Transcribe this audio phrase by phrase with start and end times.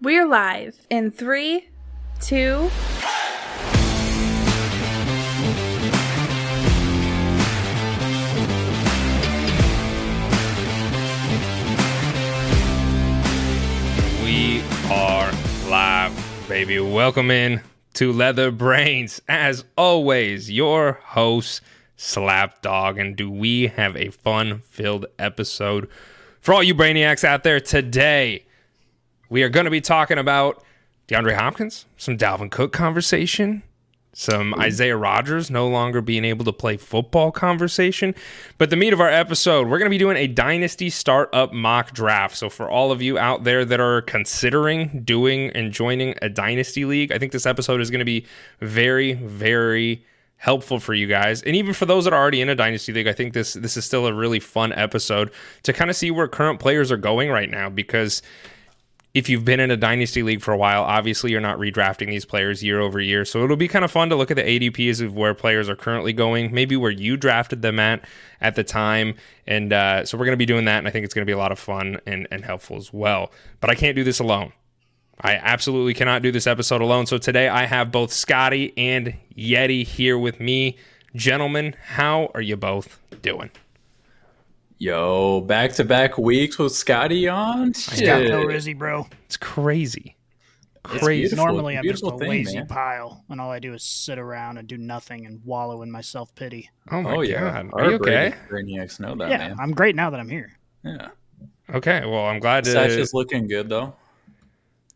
[0.00, 1.70] We're live in three,
[2.20, 2.70] two.
[14.22, 15.32] We are
[15.68, 16.78] live, baby.
[16.78, 17.62] Welcome in
[17.94, 19.20] to Leather Brainz.
[19.28, 21.60] As always, your host,
[21.96, 23.00] Slapdawg.
[23.00, 25.88] And do we have a fun filled episode
[26.40, 28.44] for all you brainiacs out there today?
[29.28, 30.62] We are going to be talking about
[31.08, 33.62] DeAndre Hopkins, some Dalvin Cook conversation,
[34.14, 38.14] some Isaiah Rodgers no longer being able to play football conversation.
[38.56, 41.92] But the meat of our episode, we're going to be doing a dynasty startup mock
[41.92, 42.36] draft.
[42.36, 46.84] So for all of you out there that are considering doing and joining a dynasty
[46.84, 48.26] league, I think this episode is going to be
[48.60, 50.04] very, very
[50.36, 51.42] helpful for you guys.
[51.42, 53.76] And even for those that are already in a dynasty league, I think this this
[53.76, 55.30] is still a really fun episode
[55.64, 58.22] to kind of see where current players are going right now because
[59.18, 62.24] if you've been in a dynasty league for a while, obviously you're not redrafting these
[62.24, 63.24] players year over year.
[63.24, 65.74] So it'll be kind of fun to look at the ADPs of where players are
[65.74, 68.04] currently going, maybe where you drafted them at
[68.40, 69.16] at the time.
[69.46, 70.78] And uh, so we're going to be doing that.
[70.78, 72.92] And I think it's going to be a lot of fun and, and helpful as
[72.92, 73.32] well.
[73.60, 74.52] But I can't do this alone.
[75.20, 77.06] I absolutely cannot do this episode alone.
[77.06, 80.76] So today I have both Scotty and Yeti here with me.
[81.16, 83.50] Gentlemen, how are you both doing?
[84.78, 87.68] Yo, back to back weeks with Scotty on.
[87.68, 89.06] He's got no Rizzy, bro.
[89.26, 90.14] It's crazy.
[90.90, 91.22] It's Crazy.
[91.22, 91.44] beautiful.
[91.46, 92.66] Normally, I'm just a Beautiful thing, lazy man.
[92.66, 96.00] pile, and all I do is sit around and do nothing and wallow in my
[96.00, 96.70] self pity.
[96.90, 97.70] Oh my Oh yeah, god.
[97.74, 98.34] Our Are you okay?
[98.48, 99.56] Brainy- Brainiacs know that, yeah, man.
[99.60, 100.52] I'm great now that I'm here.
[100.84, 101.08] Yeah,
[101.74, 102.00] Okay.
[102.06, 102.70] Well, I'm glad to.
[102.70, 103.92] Satch looking good though.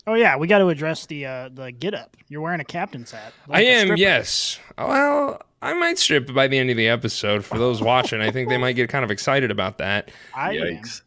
[0.07, 2.17] Oh yeah, we got to address the uh, the get up.
[2.29, 3.33] You're wearing a captain's hat.
[3.49, 4.01] like I a am, stripper.
[4.01, 4.59] yes.
[4.79, 7.45] Well, I might strip by the end of the episode.
[7.45, 10.11] For those watching, I think they might get kind of excited about that.
[10.35, 10.55] I.
[10.55, 11.03] Yikes.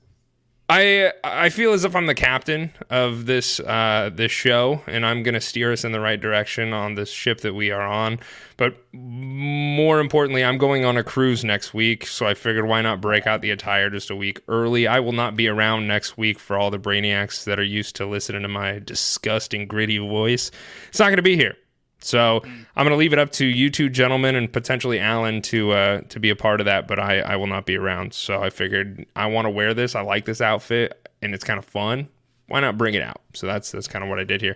[0.67, 5.21] I I feel as if I'm the captain of this uh, this show, and I'm
[5.21, 8.19] going to steer us in the right direction on this ship that we are on.
[8.57, 12.99] But more importantly, I'm going on a cruise next week, so I figured why not
[12.99, 14.87] break out the attire just a week early.
[14.87, 18.07] I will not be around next week for all the brainiacs that are used to
[18.07, 20.49] listening to my disgusting gritty voice.
[20.87, 21.57] It's not going to be here.
[21.99, 25.71] So I'm going to leave it up to you two gentlemen and potentially Alan to
[25.71, 28.13] uh, to be a part of that, but I, I will not be around.
[28.13, 29.95] So I figured I want to wear this.
[29.95, 32.07] I like this outfit and it's kind of fun.
[32.47, 33.21] Why not bring it out?
[33.33, 34.55] So that's that's kind of what I did here.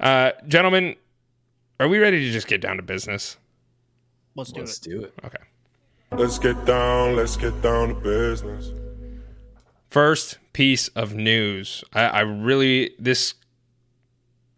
[0.00, 0.96] Uh, gentlemen,
[1.78, 3.36] are we ready to just get down to business?
[4.34, 4.64] Let's do it.
[4.64, 4.90] Let's it.
[4.90, 5.14] do it.
[5.24, 5.38] Okay.
[6.12, 8.72] Let's get down, let's get down to business.
[9.90, 11.84] First piece of news.
[11.92, 13.34] I, I really this.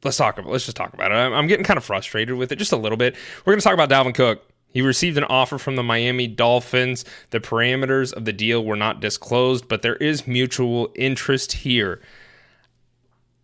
[0.04, 0.50] Let's talk about.
[0.50, 1.14] Let's just talk about it.
[1.14, 3.14] I'm, I'm getting kind of frustrated with it, just a little bit.
[3.44, 4.44] We're going to talk about Dalvin Cook.
[4.72, 7.04] He received an offer from the Miami Dolphins.
[7.30, 12.00] The parameters of the deal were not disclosed, but there is mutual interest here.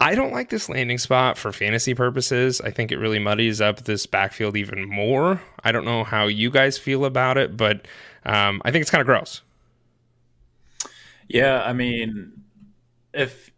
[0.01, 2.61] I don't like this landing spot for fantasy purposes.
[2.61, 5.43] I think it really muddies up this backfield even more.
[5.65, 7.87] I don't know how you guys feel about it, but
[8.25, 9.43] um, I think it's kind of gross.
[11.27, 12.33] Yeah, I mean,
[13.13, 13.51] if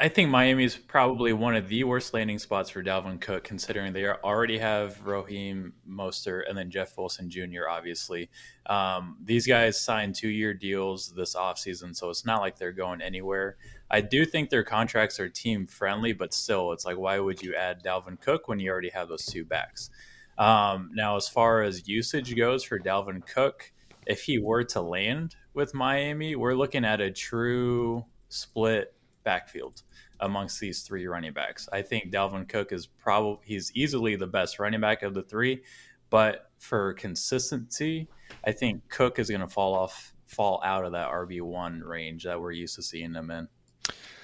[0.00, 3.92] I think Miami is probably one of the worst landing spots for Dalvin Cook, considering
[3.92, 7.68] they already have Raheem Mostert and then Jeff Wilson Jr.
[7.68, 8.30] Obviously,
[8.66, 13.56] um, these guys signed two-year deals this offseason, so it's not like they're going anywhere.
[13.90, 17.56] I do think their contracts are team friendly, but still, it's like why would you
[17.56, 19.90] add Dalvin Cook when you already have those two backs?
[20.38, 23.72] Um, now, as far as usage goes for Dalvin Cook,
[24.06, 28.94] if he were to land with Miami, we're looking at a true split
[29.24, 29.82] backfield
[30.20, 31.68] amongst these three running backs.
[31.72, 35.62] I think Dalvin Cook is probably he's easily the best running back of the three,
[36.10, 38.08] but for consistency,
[38.44, 42.40] I think Cook is going to fall off fall out of that RB1 range that
[42.40, 43.48] we're used to seeing him in.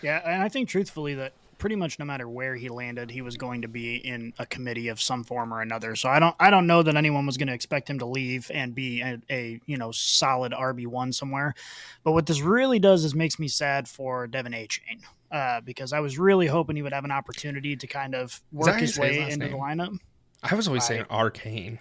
[0.03, 3.38] Yeah, and I think truthfully that pretty much no matter where he landed, he was
[3.38, 5.97] going to be in a committee of some form or another.
[5.97, 8.50] So I don't I don't know that anyone was going to expect him to leave
[8.53, 11.55] and be a, a you know solid RB one somewhere.
[12.03, 15.05] But what this really does is makes me sad for De'Von Achane.
[15.34, 18.76] Uh, because I was really hoping he would have an opportunity to kind of work
[18.79, 19.50] his say his way into name?
[19.53, 19.99] the lineup.
[20.44, 21.81] I was always I- saying arcane.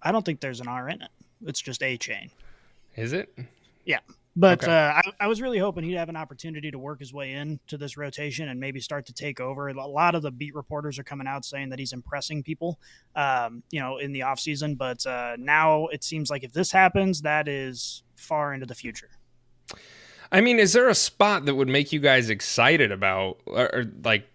[0.00, 1.08] I don't think there's an R in it.
[1.44, 2.30] It's just A chain.
[2.94, 3.36] Is it?
[3.84, 3.98] Yeah.
[4.36, 4.72] But Okay.
[4.72, 7.76] uh, I, I was really hoping he'd have an opportunity to work his way into
[7.76, 9.66] this rotation and maybe start to take over.
[9.66, 12.78] A lot of the beat reporters are coming out saying that he's impressing people,
[13.16, 14.78] um, you know, in the offseason.
[14.78, 19.10] But uh, now it seems like if this happens, that is far into the future.
[20.30, 23.84] I mean, is there a spot that would make you guys excited about, or, or
[24.04, 24.28] like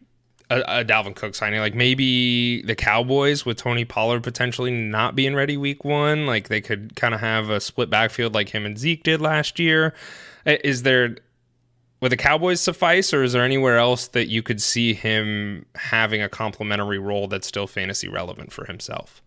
[0.49, 1.59] a, a Dalvin Cook signing?
[1.59, 6.25] Like maybe the Cowboys with Tony Pollard potentially not being ready week one.
[6.25, 9.59] Like they could kind of have a split backfield like him and Zeke did last
[9.59, 9.93] year.
[10.45, 11.15] Is there
[12.03, 16.21] would the Cowboys suffice, or is there anywhere else that you could see him having
[16.21, 19.22] a complementary role that's still fantasy relevant for himself?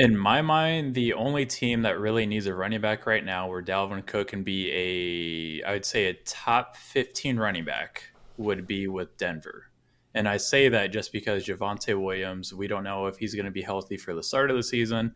[0.00, 3.62] In my mind, the only team that really needs a running back right now, where
[3.62, 8.04] Dalvin Cook can be a, I would say, a top 15 running back,
[8.38, 9.66] would be with Denver.
[10.14, 13.50] And I say that just because Javonte Williams, we don't know if he's going to
[13.50, 15.14] be healthy for the start of the season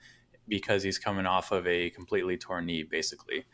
[0.49, 3.47] because he's coming off of a completely torn knee, basically.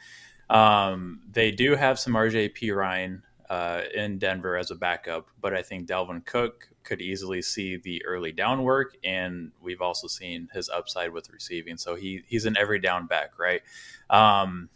[0.48, 5.86] Um, they do have Samaje Perine uh, in Denver as a backup, but I think
[5.86, 11.12] Dalvin Cook could easily see the early down work, and we've also seen his upside
[11.12, 11.76] with receiving.
[11.76, 13.62] So he he's an every down back, right?
[14.10, 14.68] Um,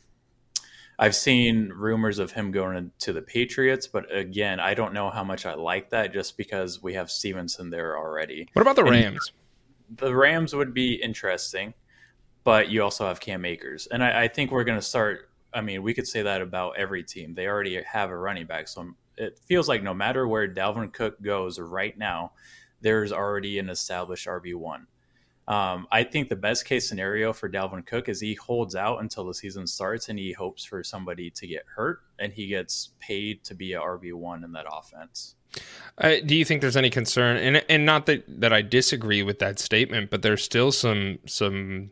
[0.97, 5.25] I've seen rumors of him going to the Patriots, but again, I don't know how
[5.25, 8.49] much I like that just because we have Stevenson there already.
[8.53, 9.33] What about the Rams?
[9.89, 11.75] And the Rams would be interesting,
[12.45, 13.89] but you also have Cam Akers.
[13.91, 15.31] And I, I think we're going to start.
[15.53, 17.35] I mean, we could say that about every team.
[17.35, 18.69] They already have a running back.
[18.69, 22.33] So it feels like no matter where Dalvin Cook goes right now,
[22.81, 24.87] there's already an established RB1.
[25.47, 29.27] Um, I think the best case scenario for Dalvin Cook is he holds out until
[29.27, 33.45] the season starts and he hopes for somebody to get hurt and he gets paid
[33.45, 35.35] to be a RB one in that offense.
[35.99, 37.37] Uh, do you think there's any concern?
[37.37, 41.91] And and not that that I disagree with that statement, but there's still some some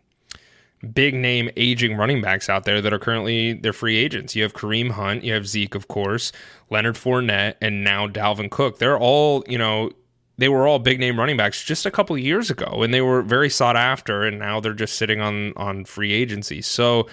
[0.82, 4.34] big name aging running backs out there that are currently they're free agents.
[4.34, 6.32] You have Kareem Hunt, you have Zeke, of course,
[6.70, 8.79] Leonard Fournette, and now Dalvin Cook.
[8.79, 9.90] They're all you know
[10.38, 13.23] they were all big name running backs just a couple years ago, and they were
[13.23, 16.62] very sought after, and now they're just sitting on on free agency.
[16.62, 17.08] So,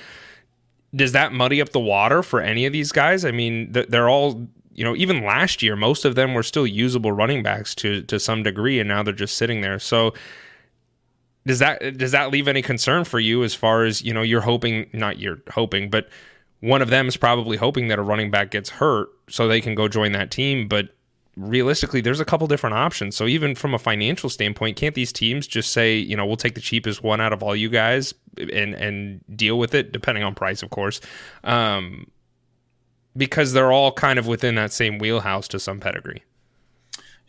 [0.96, 3.26] does that muddy up the water for any of these guys?
[3.26, 7.12] I mean, they're all you know, even last year, most of them were still usable
[7.12, 9.78] running backs to to some degree, and now they're just sitting there.
[9.78, 10.14] So,
[11.50, 14.22] does that does that leave any concern for you as far as you know?
[14.22, 16.08] You're hoping, not you're hoping, but
[16.60, 19.74] one of them is probably hoping that a running back gets hurt so they can
[19.74, 20.90] go join that team, but
[21.36, 23.16] realistically, there's a couple different options.
[23.16, 26.54] So even from a financial standpoint, can't these teams just say, you know, we'll take
[26.54, 30.36] the cheapest one out of all you guys and and deal with it, depending on
[30.36, 31.02] price, of course,
[31.46, 32.06] um,
[33.18, 36.22] because they're all kind of within that same wheelhouse to some pedigree.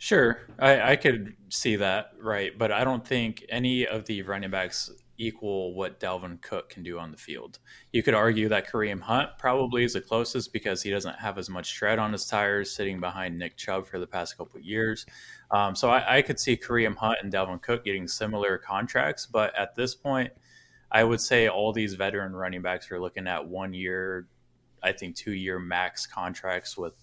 [0.01, 2.57] Sure, I, I could see that, right?
[2.57, 4.89] But I don't think any of the running backs
[5.19, 7.59] equal what Dalvin Cook can do on the field.
[7.91, 11.51] You could argue that Kareem Hunt probably is the closest because he doesn't have as
[11.51, 15.05] much tread on his tires sitting behind Nick Chubb for the past couple years.
[15.51, 19.55] Um, so I, I, could see Kareem Hunt and Dalvin Cook getting similar contracts, but
[19.55, 20.33] at this point,
[20.91, 24.27] I would say all these veteran running backs are looking at one year,
[24.81, 26.95] I think two year max contracts with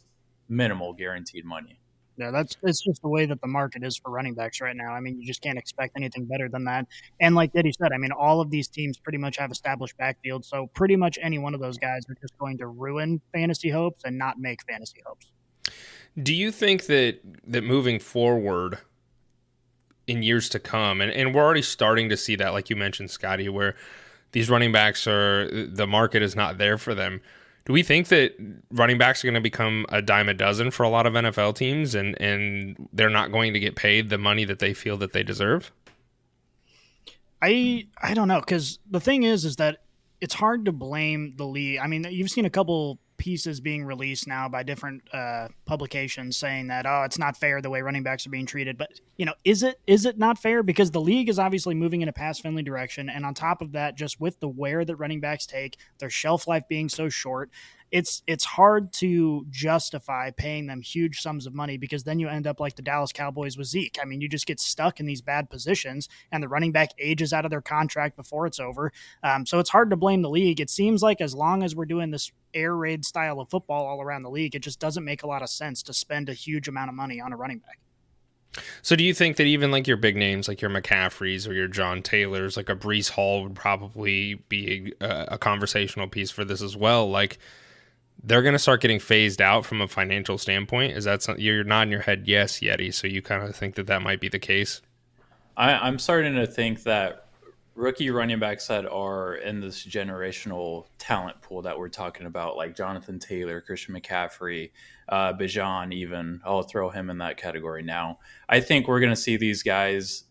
[0.48, 1.77] minimal guaranteed money.
[2.18, 4.92] Yeah, that's it's just the way that the market is for running backs right now.
[4.92, 6.86] I mean, you just can't expect anything better than that.
[7.20, 10.44] And like Diddy said, I mean, all of these teams pretty much have established backfield,
[10.44, 14.02] so pretty much any one of those guys are just going to ruin fantasy hopes
[14.04, 15.30] and not make fantasy hopes.
[16.20, 18.78] Do you think that that moving forward
[20.08, 23.12] in years to come, and, and we're already starting to see that, like you mentioned,
[23.12, 23.76] Scotty, where
[24.32, 27.20] these running backs are the market is not there for them
[27.68, 28.34] do we think that
[28.70, 31.54] running backs are going to become a dime a dozen for a lot of NFL
[31.54, 35.12] teams and and they're not going to get paid the money that they feel that
[35.12, 35.70] they deserve?
[37.42, 39.82] I I don't know cuz the thing is is that
[40.18, 41.78] it's hard to blame the league.
[41.78, 46.68] I mean, you've seen a couple pieces being released now by different uh, publications saying
[46.68, 48.78] that oh it's not fair the way running backs are being treated.
[48.78, 50.62] But you know is it is it not fair?
[50.62, 53.10] Because the league is obviously moving in a pass friendly direction.
[53.10, 56.46] And on top of that just with the wear that running backs take their shelf
[56.48, 57.50] life being so short
[57.90, 62.46] it's it's hard to justify paying them huge sums of money because then you end
[62.46, 63.98] up like the Dallas Cowboys with Zeke.
[64.00, 67.32] I mean, you just get stuck in these bad positions, and the running back ages
[67.32, 68.92] out of their contract before it's over.
[69.22, 70.60] Um, so it's hard to blame the league.
[70.60, 74.02] It seems like as long as we're doing this air raid style of football all
[74.02, 76.68] around the league, it just doesn't make a lot of sense to spend a huge
[76.68, 77.78] amount of money on a running back.
[78.82, 81.68] So do you think that even like your big names, like your McCaffreys or your
[81.68, 86.62] John Taylors, like a Breece Hall would probably be a, a conversational piece for this
[86.62, 87.08] as well?
[87.08, 87.38] Like
[88.22, 90.96] they're going to start getting phased out from a financial standpoint.
[90.96, 92.92] Is that something you're nodding your head yes, Yeti?
[92.92, 94.82] So you kind of think that that might be the case?
[95.56, 97.28] I, am starting to think that
[97.74, 102.76] rookie running backs that are in this generational talent pool that we're talking about, like
[102.76, 104.72] Jonathan Taylor, Christian McCaffrey,
[105.08, 108.18] uh, Bijan, even I'll throw him in that category now.
[108.48, 110.24] I think we're going to see these guys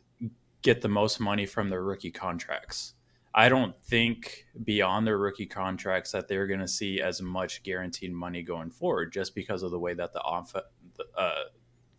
[0.61, 2.93] get the most money from their rookie contracts.
[3.33, 8.11] I don't think beyond their rookie contracts that they're going to see as much guaranteed
[8.11, 10.55] money going forward, just because of the way that the off,
[11.15, 11.31] uh,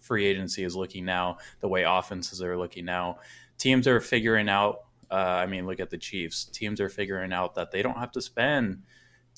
[0.01, 3.19] free agency is looking now, the way offenses are looking now.
[3.57, 4.81] Teams are figuring out.
[5.11, 6.45] Uh, I mean, look at the Chiefs.
[6.45, 8.83] Teams are figuring out that they don't have to spend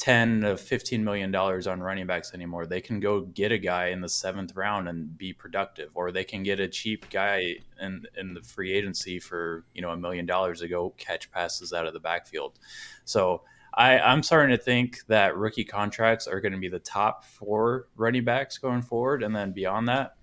[0.00, 2.64] 10 to 15 million dollars on running backs anymore.
[2.64, 6.25] They can go get a guy in the seventh round and be productive, or they
[6.25, 10.25] can get a cheap guy in in the free agency for you know a million
[10.25, 12.59] dollars to go catch passes out of the backfield.
[13.04, 13.42] So
[13.75, 17.88] I, I'm starting to think that rookie contracts are going to be the top four
[17.95, 20.16] running backs going forward, and then beyond that,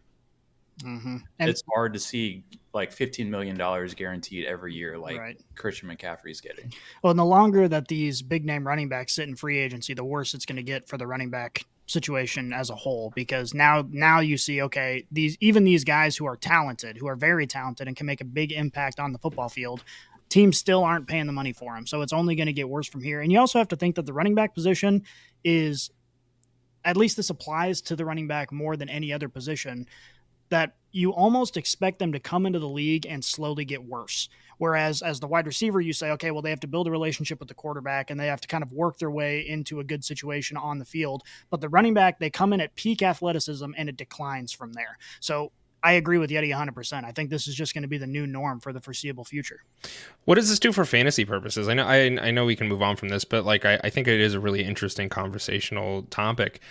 [0.83, 1.17] Mm-hmm.
[1.39, 2.43] And it's hard to see
[2.73, 3.57] like $15 million
[3.95, 5.41] guaranteed every year, like Right.
[5.55, 6.71] Christian McCaffrey's getting.
[7.01, 10.03] Well, and the longer that these big name running backs sit in free agency, the
[10.03, 13.11] worse it's going to get for the running back situation as a whole.
[13.15, 17.15] Because now, now you see, okay, these even these guys who are talented, who are
[17.15, 19.83] very talented, and can make a big impact on the football field,
[20.29, 21.87] teams still aren't paying the money for them.
[21.87, 23.21] So it's only going to get worse from here.
[23.21, 25.03] And you also have to think that the running back position
[25.43, 25.89] is,
[26.85, 29.87] at least this applies to the running back more than any other position
[30.49, 34.29] that you almost expect them to come into the league and slowly get worse.
[34.57, 37.39] Whereas as the wide receiver, you say, okay, well, they have to build a relationship
[37.39, 40.03] with the quarterback and they have to kind of work their way into a good
[40.03, 41.23] situation on the field.
[41.49, 44.97] But the running back, they come in at peak athleticism and it declines from there.
[45.19, 45.51] So
[45.83, 47.03] I agree with Yeti 100%.
[47.03, 49.63] I think this is just going to be the new norm for the foreseeable future.
[50.25, 51.67] What does this do for fantasy purposes?
[51.69, 53.89] I know I, I know we can move on from this, but like I, I
[53.89, 56.61] think it is a really interesting conversational topic.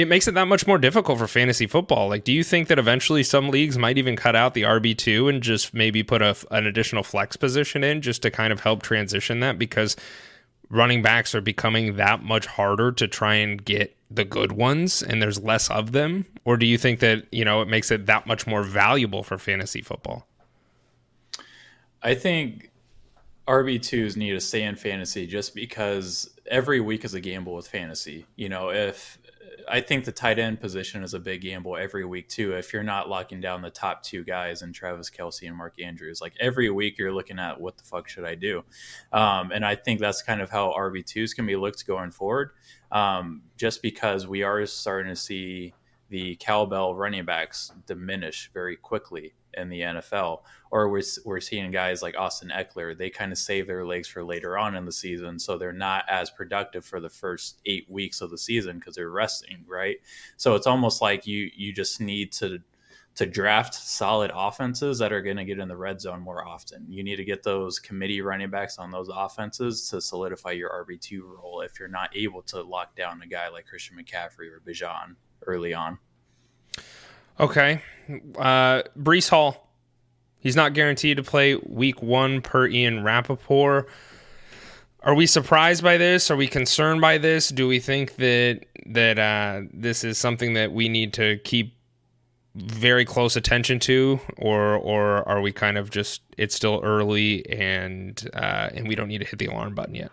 [0.00, 2.08] It makes it that much more difficult for fantasy football.
[2.08, 5.28] Like, do you think that eventually some leagues might even cut out the RB two
[5.28, 8.82] and just maybe put a, an additional flex position in just to kind of help
[8.82, 9.96] transition that because
[10.70, 15.20] running backs are becoming that much harder to try and get the good ones and
[15.20, 16.24] there's less of them?
[16.44, 19.36] Or do you think that, you know, it makes it that much more valuable for
[19.36, 20.26] fantasy football?
[22.02, 22.70] I think
[23.46, 28.26] RB2s need to stay in fantasy just because every week is a gamble with fantasy.
[28.36, 29.18] You know, if
[29.68, 32.52] I think the tight end position is a big gamble every week too.
[32.52, 36.20] If you're not locking down the top two guys and Travis Kelce and Mark Andrews,
[36.20, 38.64] like every week you're looking at what the fuck should I do?
[39.12, 42.50] Um, and I think that's kind of how RB2s can be looked going forward.
[42.92, 45.74] Um, just because we are starting to see
[46.08, 52.02] the cowbell running backs diminish very quickly in the NFL, or we're, we're seeing guys
[52.02, 55.38] like Austin Ekeler, they kind of save their legs for later on in the season.
[55.38, 59.10] So they're not as productive for the first eight weeks of the season because they're
[59.10, 59.96] resting, right?
[60.36, 62.60] So it's almost like you, you just need to,
[63.16, 66.86] to draft solid offenses that are going to get in the red zone more often.
[66.88, 71.22] You need to get those committee running backs on those offenses to solidify your RB2
[71.22, 75.16] role if you're not able to lock down a guy like Christian McCaffrey or Bijan
[75.46, 75.98] early on.
[77.38, 77.82] Okay.
[78.36, 79.68] Uh, Breece Hall.
[80.38, 83.88] He's not guaranteed to play week one per Ian Rapoport.
[85.02, 86.30] Are we surprised by this?
[86.30, 87.48] Are we concerned by this?
[87.48, 91.74] Do we think that that uh, this is something that we need to keep
[92.54, 98.28] very close attention to, or or are we kind of just it's still early and
[98.34, 100.10] uh, and we don't need to hit the alarm button yet?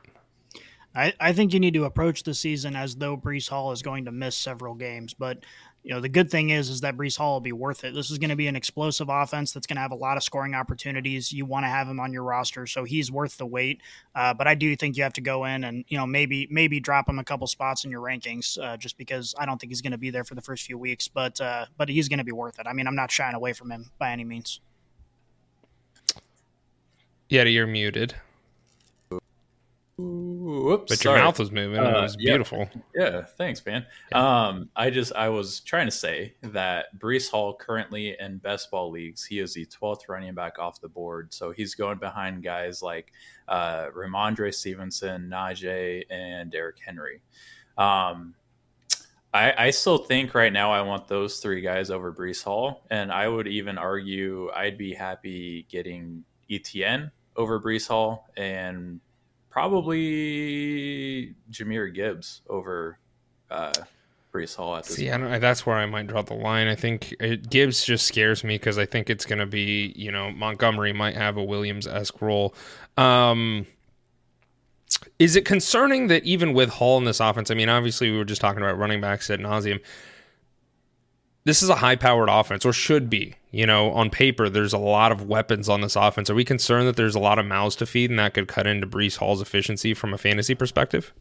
[0.96, 4.06] I, I think you need to approach the season as though Breece Hall is going
[4.06, 5.14] to miss several games.
[5.14, 5.40] But
[5.88, 7.94] you know the good thing is is that Breece Hall will be worth it.
[7.94, 10.24] This is going to be an explosive offense that's going to have a lot of
[10.24, 11.32] scoring opportunities.
[11.32, 13.80] You want to have him on your roster, so he's worth the wait.
[14.14, 16.82] Uh, but I do think you have to go in and you know maybe maybe
[16.82, 19.82] drop him a couple spots in your rankings, uh, just because I don't think he's
[19.82, 21.08] going to be there for the first few weeks.
[21.08, 22.68] But uh, but he's going to be worth it.
[22.68, 24.60] I mean, I'm not shying away from him by any means.
[27.30, 28.14] Yeah, you're muted,
[30.82, 31.20] But your sorry.
[31.22, 31.82] mouth was moving.
[31.82, 32.32] it Uh, was yeah.
[32.32, 32.70] beautiful.
[32.96, 33.86] Yeah, thanks, man.
[34.14, 38.90] Um, I just I was trying to say that Breece Hall currently in best ball
[38.92, 41.34] leagues, he is the twelfth running back off the board.
[41.34, 43.12] So he's going behind guys like
[43.48, 47.22] uh, Rhamondre Stevenson, Najee, and Derrick Henry.
[47.78, 48.36] Um,
[49.34, 53.12] I, I still think right now I want those three guys over Breece Hall, and
[53.12, 59.00] I would even argue I'd be happy getting ETN over Breece Hall and
[59.50, 63.00] probably Jahmyr Gibbs over
[63.50, 63.74] uh,
[64.34, 66.68] Breece Hall at this See, I don't, that's where I might draw the line.
[66.68, 70.12] I think it, Gibbs just scares me because I think it's going to be, you
[70.12, 72.54] know, Montgomery might have a Williams esque role.
[72.98, 73.66] Um,
[75.20, 78.26] is it concerning that even with Hall in this offense, I mean, obviously we were
[78.26, 79.82] just talking about running backs at nauseum.
[81.44, 83.36] This is a high powered offense, or should be.
[83.52, 86.30] You know, on paper, there's a lot of weapons on this offense.
[86.30, 88.68] Are we concerned that there's a lot of mouths to feed and that could cut
[88.68, 91.14] into Breece Hall's efficiency from a fantasy perspective?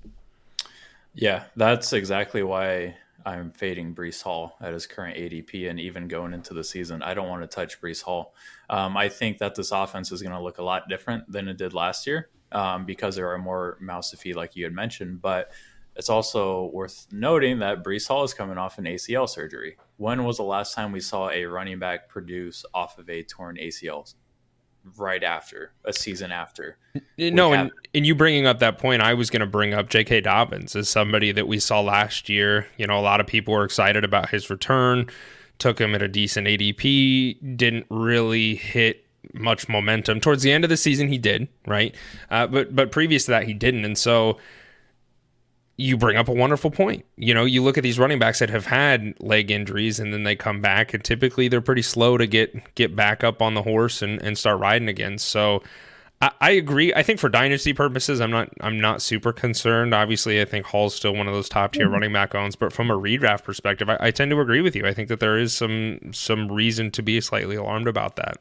[1.15, 6.33] Yeah, that's exactly why I'm fading Breece Hall at his current ADP and even going
[6.33, 7.03] into the season.
[7.03, 8.35] I don't want to touch Breece Hall.
[8.71, 11.57] Um, I think that this offense is going to look a lot different than it
[11.57, 15.23] did last year um, because there are more mouths to feed, like you had mentioned.
[15.23, 15.51] But
[15.97, 19.77] it's also worth noting that Breece Hall is coming off an ACL surgery.
[19.97, 23.57] When was the last time we saw a running back produce off of a torn
[23.57, 24.13] ACL?
[24.97, 26.79] right after a season after.
[27.19, 30.21] No, and, and you bringing up that point, I was going to bring up J.K.
[30.21, 32.67] Dobbins as somebody that we saw last year.
[32.77, 35.09] You know, a lot of people were excited about his return,
[35.59, 40.21] took him at a decent ADP, didn't really hit much momentum.
[40.21, 41.95] Towards the end of the season, he did, right?
[42.31, 44.39] Uh, but but previous to that, he didn't, and so
[45.77, 47.05] you bring up a wonderful point.
[47.17, 50.23] You know, you look at these running backs that have had leg injuries and then
[50.23, 53.63] they come back and typically they're pretty slow to get get back up on the
[53.63, 55.19] horse and, and start riding again.
[55.19, 55.63] So
[56.23, 56.95] I, I agree.
[56.95, 59.95] I think for dynasty purposes, I'm not I'm not super concerned.
[59.95, 61.93] Obviously, I think Hall's still one of those top tier mm-hmm.
[61.93, 64.87] running back owns, but from a redraft perspective, I, I tend to agree with you.
[64.87, 68.39] I think that there is some some reason to be slightly alarmed about that.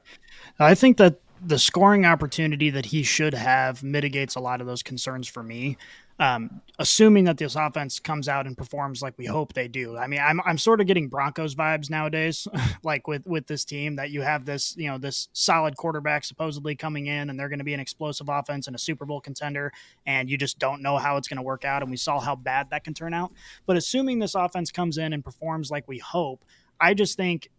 [0.57, 4.81] I think that the scoring opportunity that he should have mitigates a lot of those
[4.81, 5.77] concerns for me
[6.17, 9.97] um, assuming that this offense comes out and performs like we hope they do.
[9.97, 12.47] I mean, I'm I'm sort of getting Broncos vibes nowadays,
[12.83, 16.75] like with with this team that you have this you know this solid quarterback supposedly
[16.75, 19.73] coming in and they're going to be an explosive offense and a Super Bowl contender,
[20.05, 21.81] and you just don't know how it's going to work out.
[21.81, 23.33] And we saw how bad that can turn out.
[23.65, 26.45] But assuming this offense comes in and performs like we hope,
[26.79, 27.49] I just think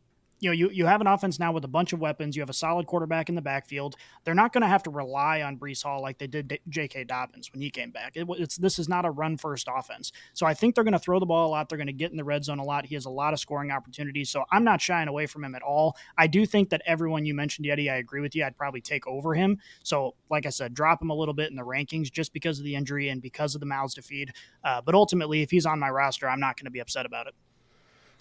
[0.41, 2.37] you know, you, you have an offense now with a bunch of weapons.
[2.37, 3.97] You have a solid quarterback in the backfield.
[4.25, 7.05] They're not going to have to rely on Breece Hall like they did J.K.
[7.05, 8.13] Dobbins when he came back.
[8.17, 10.13] It, it's this is not a run first offense.
[10.35, 11.69] So I think they're going to throw the ball a lot.
[11.69, 12.87] They're going to get in the red zone a lot.
[12.87, 14.31] He has a lot of scoring opportunities.
[14.31, 15.97] So I'm not shying away from him at all.
[16.19, 18.45] I do think that everyone you mentioned, Yeti, I agree with you.
[18.45, 19.59] I'd probably take over him.
[19.83, 22.65] So like I said, drop him a little bit in the rankings just because of
[22.65, 24.33] the injury and because of the mouths to feed.
[24.63, 27.27] Uh, but ultimately, if he's on my roster, I'm not going to be upset about
[27.27, 27.35] it.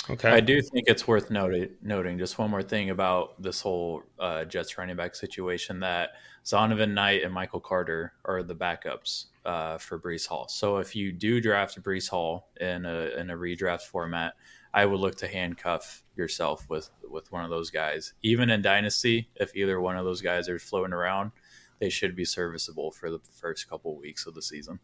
[0.09, 0.29] Okay.
[0.29, 4.45] I do think it's worth noting, noting just one more thing about this whole uh,
[4.45, 6.11] Jets running back situation that
[6.43, 10.47] Zonovan Knight and Michael Carter are the backups uh, for Breece Hall.
[10.47, 14.33] So if you do draft Breece Hall in a, in a redraft format,
[14.75, 18.13] I would look to handcuff yourself with, with one of those guys.
[18.21, 21.31] Even in Dynasty, if either one of those guys are floating around,
[21.79, 24.79] they should be serviceable for the first couple weeks of the season.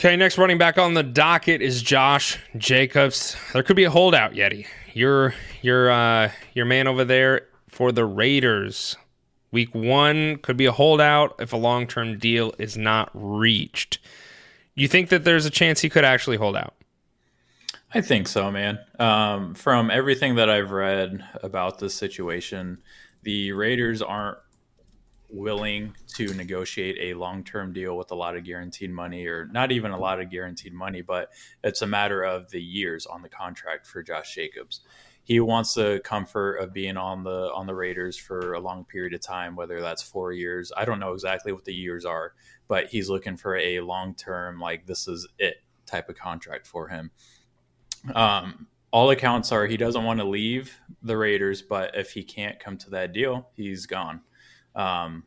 [0.00, 3.36] Okay, next running back on the docket is Josh Jacobs.
[3.52, 4.64] There could be a holdout, Yeti.
[4.94, 8.94] Your your uh, your man over there for the Raiders.
[9.50, 13.98] Week one could be a holdout if a long term deal is not reached.
[14.76, 16.76] You think that there's a chance he could actually hold out?
[17.92, 18.78] I think so, man.
[19.00, 22.78] Um, from everything that I've read about this situation,
[23.24, 24.38] the Raiders aren't
[25.30, 29.90] willing to negotiate a long-term deal with a lot of guaranteed money or not even
[29.90, 31.30] a lot of guaranteed money but
[31.62, 34.80] it's a matter of the years on the contract for Josh Jacobs.
[35.24, 39.12] He wants the comfort of being on the on the Raiders for a long period
[39.12, 40.72] of time whether that's 4 years.
[40.74, 42.32] I don't know exactly what the years are
[42.66, 47.10] but he's looking for a long-term like this is it type of contract for him.
[48.14, 52.58] Um all accounts are he doesn't want to leave the Raiders but if he can't
[52.58, 54.22] come to that deal he's gone
[54.78, 55.24] um,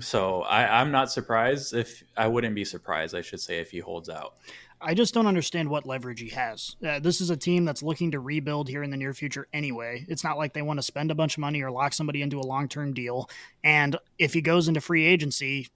[0.00, 3.78] so I, I'm not surprised if I wouldn't be surprised, I should say, if he
[3.78, 4.34] holds out.
[4.80, 6.76] I just don't understand what leverage he has.
[6.86, 10.06] Uh, this is a team that's looking to rebuild here in the near future anyway.
[10.08, 12.38] It's not like they want to spend a bunch of money or lock somebody into
[12.38, 13.28] a long term deal.
[13.64, 15.66] And if he goes into free agency,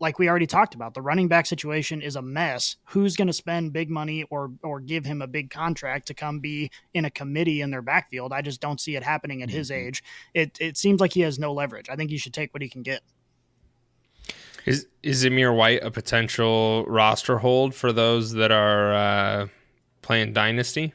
[0.00, 2.76] like we already talked about, the running back situation is a mess.
[2.86, 6.40] Who's going to spend big money or or give him a big contract to come
[6.40, 8.32] be in a committee in their backfield?
[8.32, 9.88] I just don't see it happening at his mm-hmm.
[9.88, 10.02] age.
[10.34, 11.88] It it seems like he has no leverage.
[11.90, 13.02] I think he should take what he can get.
[14.64, 19.46] Is is Zamir White a potential roster hold for those that are uh,
[20.02, 20.94] playing Dynasty?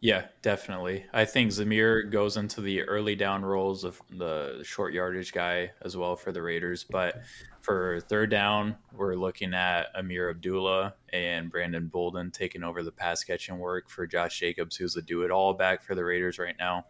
[0.00, 1.06] Yeah, definitely.
[1.12, 5.96] I think Zamir goes into the early down roles of the short yardage guy as
[5.96, 6.84] well for the Raiders.
[6.84, 7.22] But
[7.66, 13.24] for third down, we're looking at Ameer Abdullah and Brandon Bolden taking over the pass
[13.24, 16.54] catching work for Josh Jacobs, who's a do it all back for the Raiders right
[16.56, 16.86] now.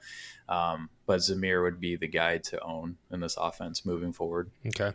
[0.51, 4.51] Um, but Zamir would be the guy to own in this offense moving forward.
[4.67, 4.93] Okay.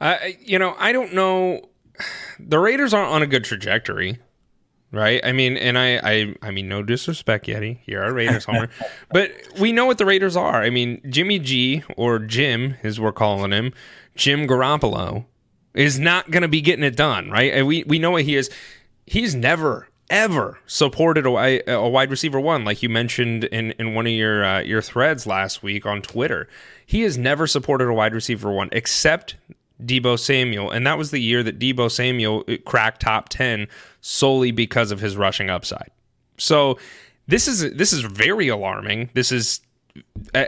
[0.00, 1.62] Uh, you know, I don't know.
[2.38, 4.20] The Raiders aren't on a good trajectory
[4.92, 5.20] right?
[5.24, 7.78] I mean, and I, I, I mean, no disrespect, Yeti.
[7.86, 8.68] You're a Raiders homer,
[9.10, 10.62] but we know what the Raiders are.
[10.62, 13.72] I mean, Jimmy G or Jim, as we're calling him,
[14.14, 15.24] Jim Garoppolo,
[15.74, 17.52] is not going to be getting it done, right?
[17.52, 18.50] And we we know what he is.
[19.06, 24.06] He's never ever supported a, a wide receiver one, like you mentioned in, in one
[24.06, 26.48] of your uh, your threads last week on Twitter.
[26.84, 29.36] He has never supported a wide receiver one, except
[29.82, 33.66] Deebo Samuel, and that was the year that Deebo Samuel uh, cracked top ten
[34.00, 35.90] solely because of his rushing upside.
[36.36, 36.78] So
[37.26, 39.10] this is this is very alarming.
[39.14, 39.60] This is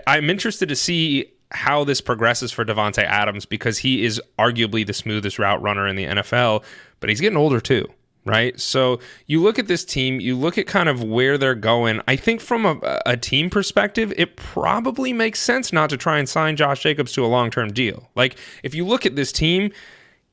[0.06, 4.92] I'm interested to see how this progresses for Davante Adams because he is arguably the
[4.92, 6.62] smoothest route runner in the NFL,
[7.00, 7.88] but he's getting older too.
[8.24, 8.58] right?
[8.58, 12.00] So you look at this team, you look at kind of where they're going.
[12.08, 16.28] I think from a, a team perspective, it probably makes sense not to try and
[16.28, 18.08] sign Josh Jacobs to a long term deal.
[18.14, 19.72] Like if you look at this team,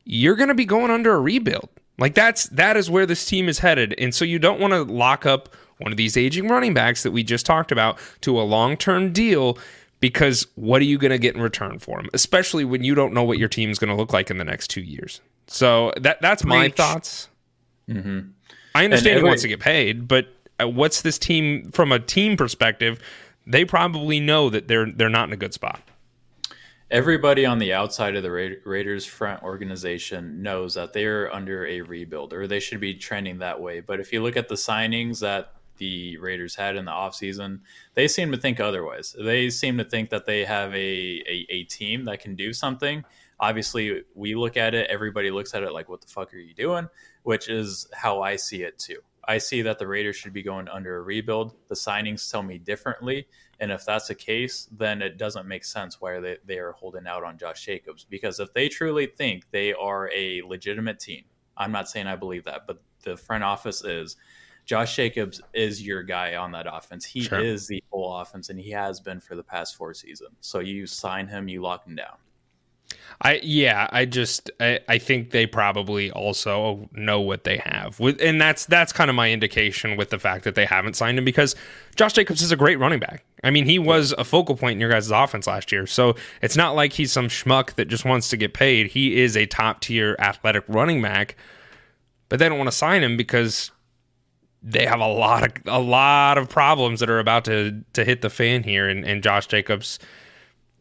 [0.06, 1.70] you're going to be going under a rebuild.
[2.00, 4.84] Like that's that is where this team is headed, and so you don't want to
[4.84, 8.42] lock up one of these aging running backs that we just talked about to a
[8.42, 9.58] long term deal
[10.02, 12.10] because what are you going to get in return for him?
[12.14, 14.68] Especially when you don't know what your team's going to look like in the next
[14.68, 15.22] two years.
[15.48, 16.76] So that that's my Preach.
[16.76, 17.30] thoughts.
[17.88, 18.32] Mm-hmm.
[18.76, 20.28] I understand he wants to get paid, but
[20.62, 23.00] uh, what's this team from a team perspective?
[23.48, 25.82] They probably know that they're they're not in a good spot.
[26.90, 31.82] Everybody on the outside of the Ra- Raiders front organization knows that they're under a
[31.82, 33.80] rebuild or they should be trending that way.
[33.80, 37.62] But if you look at the signings that the Raiders had in the offseason,
[37.96, 39.15] they seem to think otherwise.
[39.20, 43.04] They seem to think that they have a, a, a team that can do something.
[43.39, 46.54] Obviously, we look at it, everybody looks at it like, what the fuck are you
[46.54, 46.88] doing?
[47.24, 49.00] Which is how I see it too.
[49.28, 51.56] I see that the Raiders should be going under a rebuild.
[51.67, 53.28] The signings tell me differently.
[53.60, 57.08] And if that's the case, then it doesn't make sense why they, they are holding
[57.08, 58.06] out on Josh Jacobs.
[58.08, 61.24] Because if they truly think they are a legitimate team,
[61.58, 64.15] I'm not saying I believe that, but the front office is
[64.65, 67.06] Josh Jacobs is your guy on that offense.
[67.06, 67.39] He Sure.
[67.39, 70.36] is the whole offense, and he has been for the past four seasons.
[70.41, 72.15] So you sign him, you lock him down.
[73.21, 78.00] I yeah, I just I, I think they probably also know what they have.
[78.00, 81.17] With and that's that's kind of my indication with the fact that they haven't signed
[81.17, 81.56] him because
[81.95, 83.24] Josh Jacobs is a great running back.
[83.43, 85.86] I mean, he was a focal point in your guys' offense last year.
[85.88, 88.88] So it's not like he's some schmuck that just wants to get paid.
[88.88, 91.36] He is a top tier athletic running back.
[92.30, 93.71] But they don't want to sign him because
[94.62, 98.21] they have a lot of a lot of problems that are about to to hit
[98.21, 100.00] the fan here and, and Josh Jacobs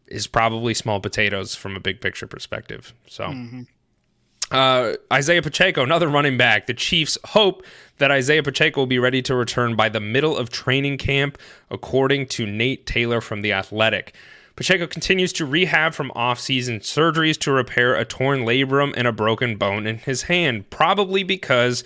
[0.07, 2.93] is probably small potatoes from a big picture perspective.
[3.07, 3.33] So,
[4.51, 6.67] uh, Isaiah Pacheco, another running back.
[6.67, 7.65] The Chiefs hope
[7.99, 11.39] that Isaiah Pacheco will be ready to return by the middle of training camp,
[11.71, 14.15] according to Nate Taylor from The Athletic.
[14.57, 19.57] Pacheco continues to rehab from off-season surgeries to repair a torn labrum and a broken
[19.57, 21.85] bone in his hand, probably because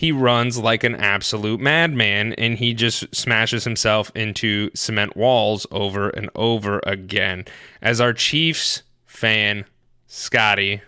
[0.00, 6.08] he runs like an absolute madman and he just smashes himself into cement walls over
[6.08, 7.44] and over again.
[7.82, 9.66] As our Chiefs fan,
[10.06, 10.80] Scotty,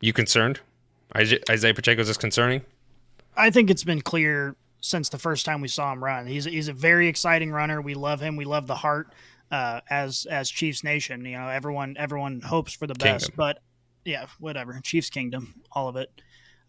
[0.00, 0.60] you concerned?
[1.16, 2.62] Isaiah Pacheco is this concerning?
[3.36, 6.28] I think it's been clear since the first time we saw him run.
[6.28, 7.82] He's he's a very exciting runner.
[7.82, 8.36] We love him.
[8.36, 9.12] We love the heart
[9.50, 11.24] uh, as as Chiefs Nation.
[11.24, 13.34] You know, everyone everyone hopes for the best, Kingdom.
[13.36, 13.58] but
[14.04, 14.78] yeah, whatever.
[14.84, 16.12] Chiefs Kingdom, all of it.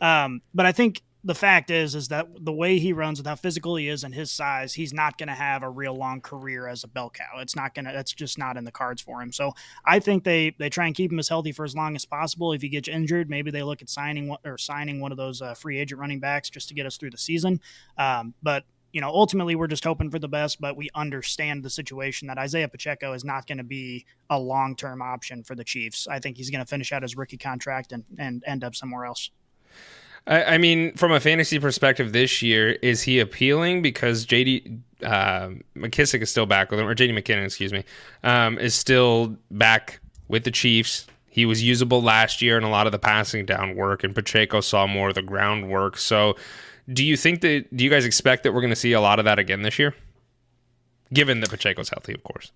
[0.03, 3.35] Um, but I think the fact is is that the way he runs with how
[3.35, 6.67] physical he is and his size, he's not going to have a real long career
[6.67, 7.39] as a bell cow.
[7.39, 7.93] It's not going to.
[7.93, 9.31] That's just not in the cards for him.
[9.31, 9.53] So
[9.85, 12.51] I think they they try and keep him as healthy for as long as possible.
[12.51, 15.41] If he gets injured, maybe they look at signing one or signing one of those
[15.41, 17.61] uh, free agent running backs just to get us through the season.
[17.97, 20.59] Um, but you know, ultimately, we're just hoping for the best.
[20.59, 24.75] But we understand the situation that Isaiah Pacheco is not going to be a long
[24.75, 26.05] term option for the Chiefs.
[26.05, 29.05] I think he's going to finish out his rookie contract and and end up somewhere
[29.05, 29.31] else.
[30.25, 35.49] I, I mean, from a fantasy perspective, this year is he appealing because JD uh,
[35.75, 37.83] McKissick is still back with him, or JD McKinnon, excuse me,
[38.23, 41.07] um, is still back with the Chiefs.
[41.27, 44.61] He was usable last year in a lot of the passing down work, and Pacheco
[44.61, 45.97] saw more of the groundwork.
[45.97, 46.35] So,
[46.91, 47.75] do you think that?
[47.75, 49.79] Do you guys expect that we're going to see a lot of that again this
[49.79, 49.95] year?
[51.13, 52.51] Given that Pacheco's healthy, of course.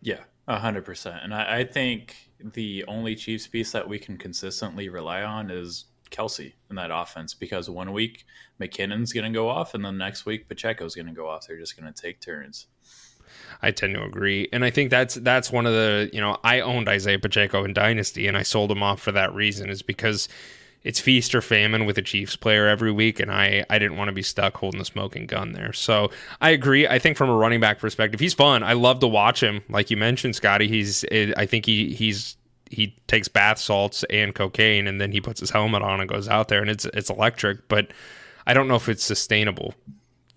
[0.00, 1.20] Yeah, hundred percent.
[1.22, 5.86] And I, I think the only Chiefs piece that we can consistently rely on is
[6.14, 8.24] Kelce in that offense because one week
[8.60, 11.46] McKinnon's going to go off, and the next week Pacheco's going to go off.
[11.46, 12.66] They're just going to take turns.
[13.62, 16.60] I tend to agree, and I think that's that's one of the you know I
[16.60, 20.28] owned Isaiah Pacheco in Dynasty, and I sold him off for that reason is because
[20.82, 24.08] it's feast or famine with a Chiefs player every week, and I I didn't want
[24.08, 25.72] to be stuck holding the smoking gun there.
[25.72, 26.86] So I agree.
[26.86, 28.62] I think from a running back perspective, he's fun.
[28.62, 29.62] I love to watch him.
[29.68, 32.36] Like you mentioned, Scotty, he's I think he he's
[32.70, 36.28] he takes bath salts and cocaine, and then he puts his helmet on and goes
[36.28, 37.68] out there, and it's it's electric.
[37.68, 37.92] But
[38.46, 39.74] I don't know if it's sustainable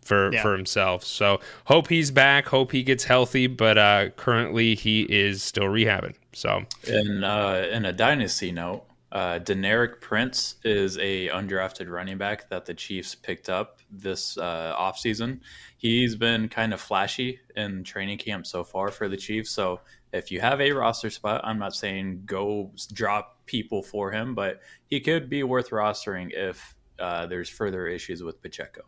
[0.04, 0.42] for Yeah.
[0.42, 1.04] for himself.
[1.04, 2.48] So hope he's back.
[2.48, 3.48] Hope he gets healthy.
[3.48, 6.16] But uh, currently he is still rehabbing.
[6.34, 12.50] So And uh, in a dynasty note, uh, Deneric Prince is a undrafted running back
[12.50, 15.40] that the Chiefs picked up this uh, offseason.
[15.78, 19.52] He's been kind of flashy in training camp so far for the Chiefs.
[19.52, 19.80] So
[20.12, 24.62] if you have a roster spot, I'm not saying go drop people for him, but
[24.88, 28.82] he could be worth rostering if uh, there's further issues with Pacheco.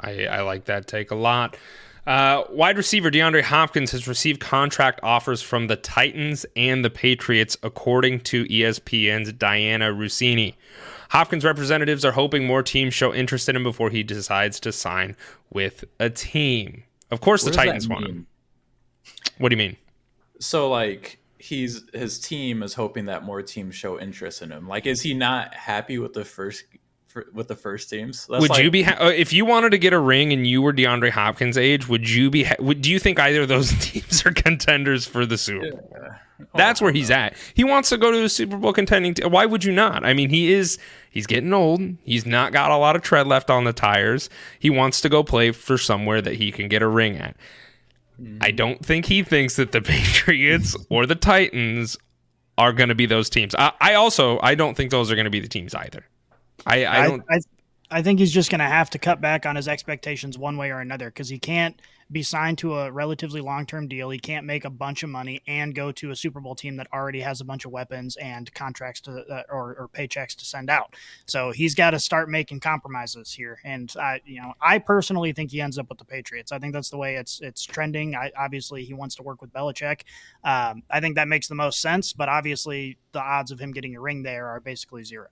[0.00, 1.56] I, I like that take a lot.
[2.06, 7.56] Uh, wide receiver DeAndre Hopkins has received contract offers from the Titans and the Patriots,
[7.62, 10.54] according to ESPN's Dianna Russini.
[11.08, 15.16] Hopkins representatives are hoping more teams show interest in him before he decides to sign
[15.50, 16.84] with a team.
[17.10, 18.26] Of course, What the Titans want him.
[19.38, 19.76] What do you mean?
[20.40, 24.68] So like he's his team is hoping that more teams show interest in him.
[24.68, 26.64] Like, is he not happy with the first
[27.32, 28.26] with the first teams?
[28.26, 30.46] That's would like- you be ha- uh, if you wanted to get a ring and
[30.46, 31.88] you were DeAndre Hopkins' age?
[31.88, 32.44] Would you be?
[32.44, 35.94] Ha- would do you think either of those teams are contenders for the Super Bowl?
[36.54, 37.34] That's where he's at.
[37.54, 39.14] He wants to go to a Super Bowl contending.
[39.14, 40.04] T- Why would you not?
[40.04, 40.78] I mean, he is.
[41.10, 41.80] He's getting old.
[42.04, 44.30] He's not got a lot of tread left on the tires.
[44.60, 47.36] He wants to go play for somewhere that he can get a ring at.
[48.40, 51.96] I don't think he thinks that the Patriots or the Titans
[52.56, 53.54] are going to be those teams.
[53.56, 56.04] I, I also I don't think those are going to be the teams either.
[56.66, 57.22] I, I I, don't.
[57.30, 57.38] I,
[57.90, 60.70] I think he's just going to have to cut back on his expectations one way
[60.70, 64.10] or another because he can't be signed to a relatively long term deal.
[64.10, 66.86] He can't make a bunch of money and go to a Super Bowl team that
[66.92, 70.70] already has a bunch of weapons and contracts to uh, or, or paychecks to send
[70.70, 70.94] out.
[71.26, 73.58] So he's got to start making compromises here.
[73.64, 76.52] And I, you know, I personally think he ends up with the Patriots.
[76.52, 78.14] I think that's the way it's it's trending.
[78.14, 80.02] I, obviously, he wants to work with Belichick.
[80.44, 82.12] Um, I think that makes the most sense.
[82.12, 85.28] But obviously, the odds of him getting a ring there are basically zero.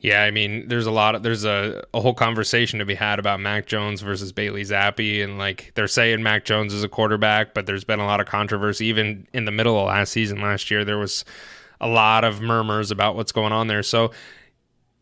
[0.00, 3.18] Yeah, I mean, there's a lot of there's a, a whole conversation to be had
[3.18, 7.52] about Mac Jones versus Bailey Zappe, and like they're saying Mac Jones is a quarterback,
[7.52, 10.40] but there's been a lot of controversy even in the middle of last season.
[10.40, 11.24] Last year, there was
[11.80, 13.82] a lot of murmurs about what's going on there.
[13.82, 14.12] So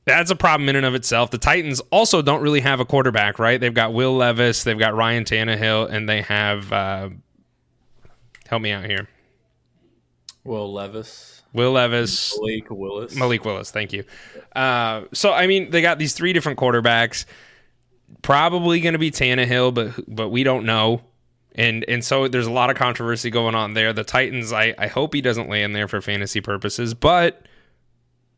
[0.04, 1.30] that's a problem in and of itself.
[1.30, 3.60] The Titans also don't really have a quarterback, right?
[3.60, 7.10] They've got Will Levis, they've got Ryan Tannehill, and they have uh,
[8.48, 9.08] help me out here,
[10.44, 14.04] Will Levis, Will Levis, Blake Willis, Malik Willis, thank you.
[14.54, 17.24] Uh, so I mean, they got these three different quarterbacks.
[18.22, 21.02] Probably going to be Tannehill, but but we don't know.
[21.54, 23.92] And and so there's a lot of controversy going on there.
[23.92, 27.42] The Titans, I, I hope he doesn't land there for fantasy purposes, but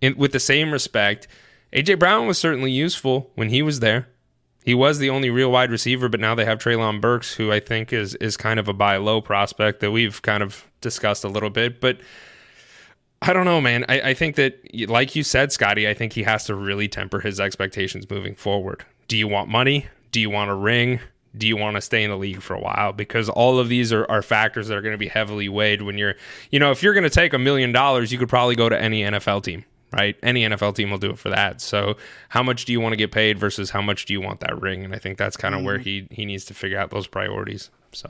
[0.00, 1.28] in, with the same respect,
[1.74, 4.08] AJ Brown was certainly useful when he was there.
[4.64, 7.60] He was the only real wide receiver, but now they have Treylon Burks, who I
[7.60, 11.28] think is is kind of a buy low prospect that we've kind of discussed a
[11.28, 11.80] little bit.
[11.80, 11.98] But
[13.22, 13.84] I don't know, man.
[13.88, 17.20] I, I think that, like you said, Scotty, I think he has to really temper
[17.20, 18.84] his expectations moving forward.
[19.08, 19.86] Do you want money?
[20.10, 21.00] Do you want a ring?
[21.36, 22.92] Do you want to stay in the league for a while?
[22.92, 25.98] Because all of these are, are factors that are going to be heavily weighed when
[25.98, 26.14] you're,
[26.50, 28.80] you know, if you're going to take a million dollars, you could probably go to
[28.80, 30.16] any NFL team, right?
[30.22, 31.60] Any NFL team will do it for that.
[31.60, 31.96] So,
[32.30, 34.60] how much do you want to get paid versus how much do you want that
[34.60, 34.82] ring?
[34.84, 36.08] And I think that's kind of where mm-hmm.
[36.08, 37.70] he he needs to figure out those priorities.
[37.92, 38.08] So,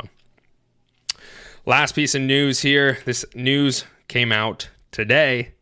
[1.66, 2.98] last piece of news here.
[3.04, 5.52] This news came out today.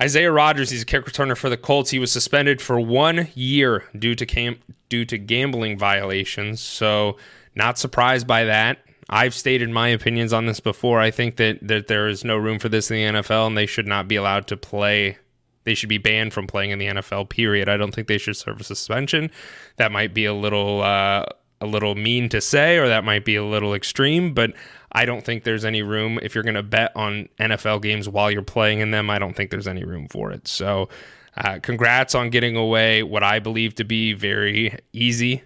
[0.00, 1.90] Isaiah Rodgers, he's a kick returner for the Colts.
[1.90, 6.60] He was suspended for one year due to cam- due to gambling violations.
[6.60, 7.18] So,
[7.54, 8.78] not surprised by that.
[9.10, 11.00] I've stated my opinions on this before.
[11.00, 13.66] I think that that there is no room for this in the NFL, and they
[13.66, 15.18] should not be allowed to play.
[15.64, 17.28] They should be banned from playing in the NFL.
[17.28, 17.68] Period.
[17.68, 19.30] I don't think they should serve a suspension.
[19.76, 21.26] That might be a little uh,
[21.60, 24.54] a little mean to say, or that might be a little extreme, but
[24.92, 28.30] I don't think there's any room if you're going to bet on NFL games while
[28.30, 29.08] you're playing in them.
[29.08, 30.48] I don't think there's any room for it.
[30.48, 30.88] So,
[31.36, 35.42] uh, congrats on getting away what I believe to be very easy,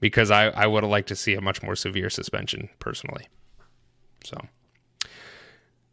[0.00, 3.28] because I, I would have liked to see a much more severe suspension personally.
[4.24, 4.40] So,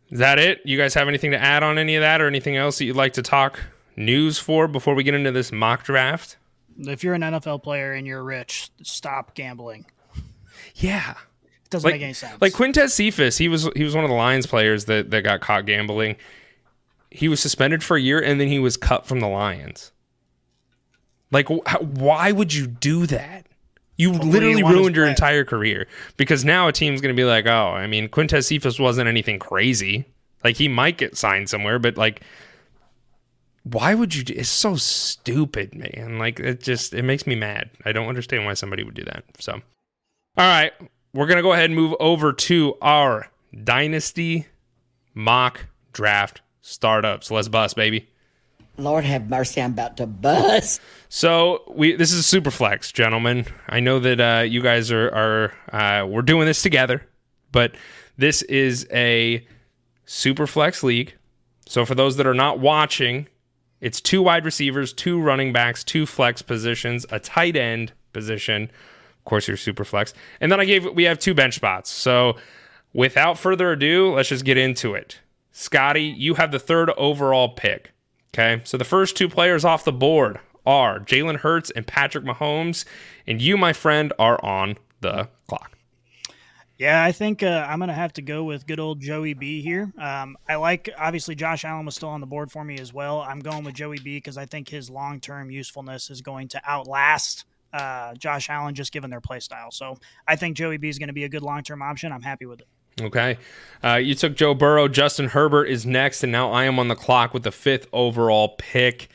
[0.10, 0.62] is that it?
[0.64, 2.96] You guys have anything to add on any of that, or anything else that you'd
[2.96, 3.60] like to talk
[3.98, 6.38] news for before we get into this mock draft?
[6.80, 9.86] If you're an NFL player and you're rich, stop gambling.
[10.76, 11.16] Yeah.
[11.70, 12.42] Doesn't like, make any sense.
[12.42, 15.42] Like Quintez Cephas, he was he was one of the Lions players that that got
[15.42, 16.16] caught gambling.
[17.12, 19.92] He was suspended for a year and then he was cut from the Lions.
[21.32, 23.46] Like, wh- why would you do that?
[23.98, 27.26] You Hopefully literally his ruined your entire career because now a team's going to be
[27.26, 30.06] like, oh, I mean, Quintez Cephas wasn't anything crazy.
[30.44, 32.22] Like he might get signed somewhere, but like,
[33.64, 34.24] why would you?
[34.24, 36.18] do It's so stupid, man.
[36.18, 37.70] Like it just it makes me mad.
[37.86, 39.26] I don't understand why somebody would do that.
[39.38, 39.62] So, all
[40.38, 40.72] right,
[41.14, 43.30] we're gonna go ahead and move over to our
[43.64, 44.48] dynasty
[45.14, 47.32] mock draft startups.
[47.32, 48.08] Let's bust, baby.
[48.78, 50.82] Lord have mercy, I'm about to bust.
[51.10, 53.46] So we this is a super flex, gentlemen.
[53.68, 57.08] I know that uh, you guys are are uh, we're doing this together,
[57.52, 57.76] but
[58.18, 59.46] this is a
[60.06, 61.14] super flex league.
[61.68, 63.28] So for those that are not watching,
[63.82, 68.72] it's two wide receivers, two running backs, two flex positions, a tight end position.
[69.20, 71.90] Of course, your super flex, and then I gave we have two bench spots.
[71.90, 72.38] So
[72.94, 75.20] without further ado, let's just get into it.
[75.52, 77.92] Scotty, you have the third overall pick.
[78.34, 82.86] Okay, so the first two players off the board are Jalen Hurts and Patrick Mahomes,
[83.28, 85.76] and you, my friend, are on the clock.
[86.78, 89.62] Yeah, I think uh, I'm going to have to go with good old Joey B
[89.62, 89.92] here.
[89.98, 93.20] Um, I like, obviously, Josh Allen was still on the board for me as well.
[93.20, 96.62] I'm going with Joey B because I think his long term usefulness is going to
[96.66, 99.72] outlast uh, Josh Allen just given their play style.
[99.72, 102.12] So I think Joey B is going to be a good long term option.
[102.12, 102.68] I'm happy with it.
[103.02, 103.38] Okay.
[103.84, 104.88] Uh, you took Joe Burrow.
[104.88, 108.56] Justin Herbert is next, and now I am on the clock with the fifth overall
[108.58, 109.10] pick.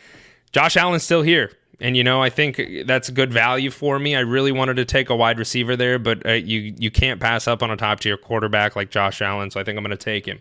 [0.53, 1.53] Josh Allen's still here.
[1.81, 4.15] And you know, I think that's good value for me.
[4.15, 7.49] I really wanted to take a wide receiver there, but uh, you you can't pass
[7.49, 10.03] up on a top tier quarterback like Josh Allen, so I think I'm going to
[10.03, 10.41] take him.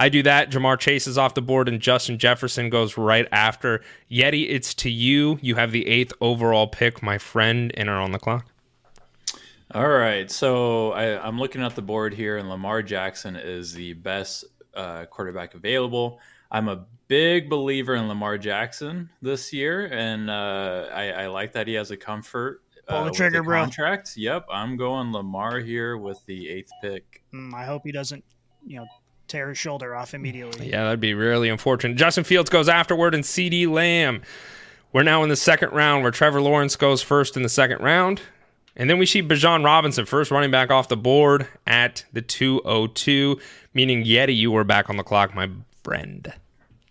[0.00, 0.50] I do that.
[0.50, 3.82] Ja'Marr Chase is off the board, and Justin Jefferson goes right after.
[4.10, 5.38] Yeti, it's to you.
[5.42, 8.46] You have the eighth overall pick, my friend, and are on the clock.
[9.74, 13.92] All right, so I, am looking at the board here, and Lamar Jackson is the
[13.92, 16.18] best uh, quarterback available.
[16.50, 21.68] I'm a big believer in Lamar Jackson this year, and uh, I, I, like that
[21.68, 22.62] he has a comfort.
[22.88, 23.60] Uh, Pull the trigger, the bro.
[23.60, 24.16] Contract.
[24.16, 27.22] Yep, I'm going Lamar here with the eighth pick.
[27.34, 28.24] Mm, I hope he doesn't,
[28.66, 28.86] you know,
[29.30, 30.70] tear his shoulder off immediately.
[30.70, 31.96] Yeah, that'd be really unfortunate.
[31.96, 34.22] Justin Fields goes afterward, and CeeDee Lamb.
[34.92, 38.20] We're now in the second round, where Trevor Lawrence goes first in the second round.
[38.76, 43.38] And then we see Bijan Robinson, first running back off the board at the 202,
[43.74, 45.50] meaning Yeti, you were back on the clock, my
[45.84, 46.32] friend.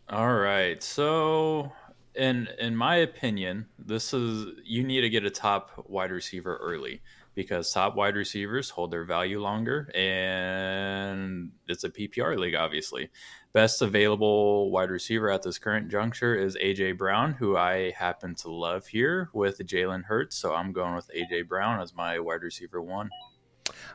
[0.10, 0.82] All right.
[0.82, 1.72] So,
[2.16, 7.02] in in my opinion, this is you need to get a top wide receiver early
[7.36, 10.79] because top wide receivers hold their value longer and
[11.70, 13.10] it's a PPR league obviously.
[13.52, 18.52] Best available wide receiver at this current juncture is AJ Brown, who I happen to
[18.52, 22.82] love here with Jalen Hurts, so I'm going with AJ Brown as my wide receiver
[22.82, 23.10] 1.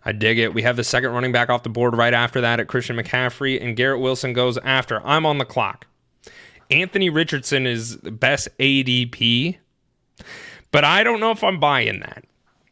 [0.04, 0.52] I dig it.
[0.52, 3.62] We have the second running back off the board right after that at Christian McCaffrey,
[3.62, 5.04] and Garrett Wilson goes after.
[5.06, 5.87] I'm on the clock.
[6.70, 9.58] Anthony Richardson is the best ADP,
[10.72, 12.24] but I don't know if I'm buying that.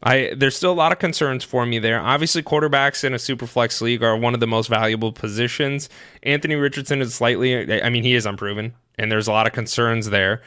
[0.03, 1.99] I there's still a lot of concerns for me there.
[1.99, 5.89] Obviously, quarterbacks in a super flex league are one of the most valuable positions.
[6.23, 10.09] Anthony Richardson is slightly, I mean, he is unproven, and there's a lot of concerns
[10.09, 10.41] there.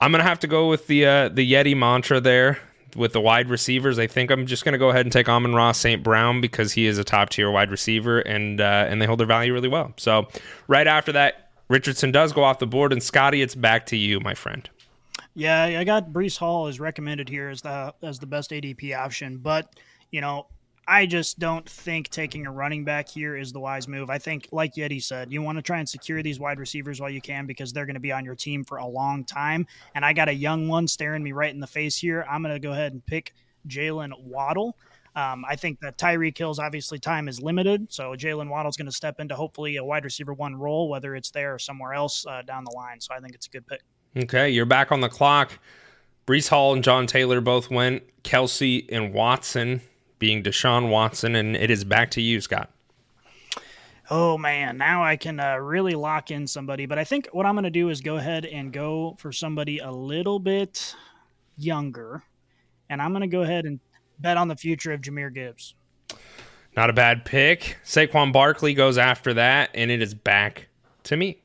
[0.00, 2.58] I'm gonna have to go with the uh, the Yeti mantra there
[2.94, 3.98] with the wide receivers.
[3.98, 6.02] I think I'm just gonna go ahead and take Amon-Ra St.
[6.02, 9.26] Brown because he is a top tier wide receiver, and uh, and they hold their
[9.26, 9.92] value really well.
[9.96, 10.28] So
[10.68, 14.20] right after that, Richardson does go off the board, and Scotty, it's back to you,
[14.20, 14.68] my friend.
[15.34, 19.38] Yeah, I got Breece Hall is recommended here as the as the best ADP option,
[19.38, 19.74] but
[20.10, 20.46] you know,
[20.86, 24.10] I just don't think taking a running back here is the wise move.
[24.10, 27.08] I think, like Yeti said, you want to try and secure these wide receivers while
[27.08, 29.66] you can because they're going to be on your team for a long time.
[29.94, 32.26] And I got a young one staring me right in the face here.
[32.28, 33.32] I'm going to go ahead and pick
[33.68, 34.76] Jaylen Waddle.
[35.14, 38.92] Um, I think that Tyreek Hill's obviously time is limited, so Jaylen Waddle's going to
[38.92, 42.42] step into hopefully a wide receiver one role, whether it's there or somewhere else uh,
[42.42, 43.00] down the line.
[43.00, 43.82] So I think it's a good pick.
[44.16, 45.58] Okay, you're back on the clock.
[46.26, 48.02] Breece Hall and John Taylor both went.
[48.22, 49.80] Kelce and Watson
[50.18, 52.70] being Deshaun Watson, and it is back to you, Scott.
[54.10, 56.86] Oh man, now I can uh, really lock in somebody.
[56.86, 59.78] But I think what I'm going to do is go ahead and go for somebody
[59.78, 60.94] a little bit
[61.56, 62.22] younger,
[62.88, 63.80] and I'm going to go ahead and
[64.18, 65.74] bet on the future of Jahmyr Gibbs.
[66.76, 67.78] Not a bad pick.
[67.84, 70.68] Saquon Barkley goes after that, and it is back
[71.04, 71.41] to me.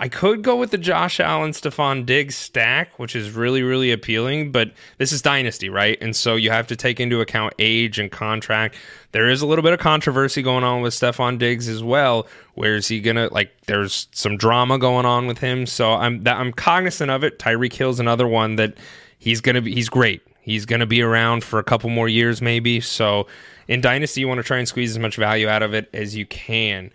[0.00, 4.52] I could go with the Josh Allen Stefon Diggs stack, which is really, really appealing,
[4.52, 5.98] but this is Dynasty, right?
[6.00, 8.76] And so you have to take into account age and contract.
[9.10, 12.28] There is a little bit of controversy going on with Stefon Diggs as well.
[12.54, 15.66] Where is he gonna like there's some drama going on with him.
[15.66, 17.40] So I'm that I'm cognizant of it.
[17.40, 18.78] Tyreek Hill's another one that
[19.18, 20.22] he's gonna be he's great.
[20.40, 22.80] He's gonna be around for a couple more years, maybe.
[22.80, 23.26] So
[23.66, 26.14] in Dynasty, you want to try and squeeze as much value out of it as
[26.14, 26.92] you can.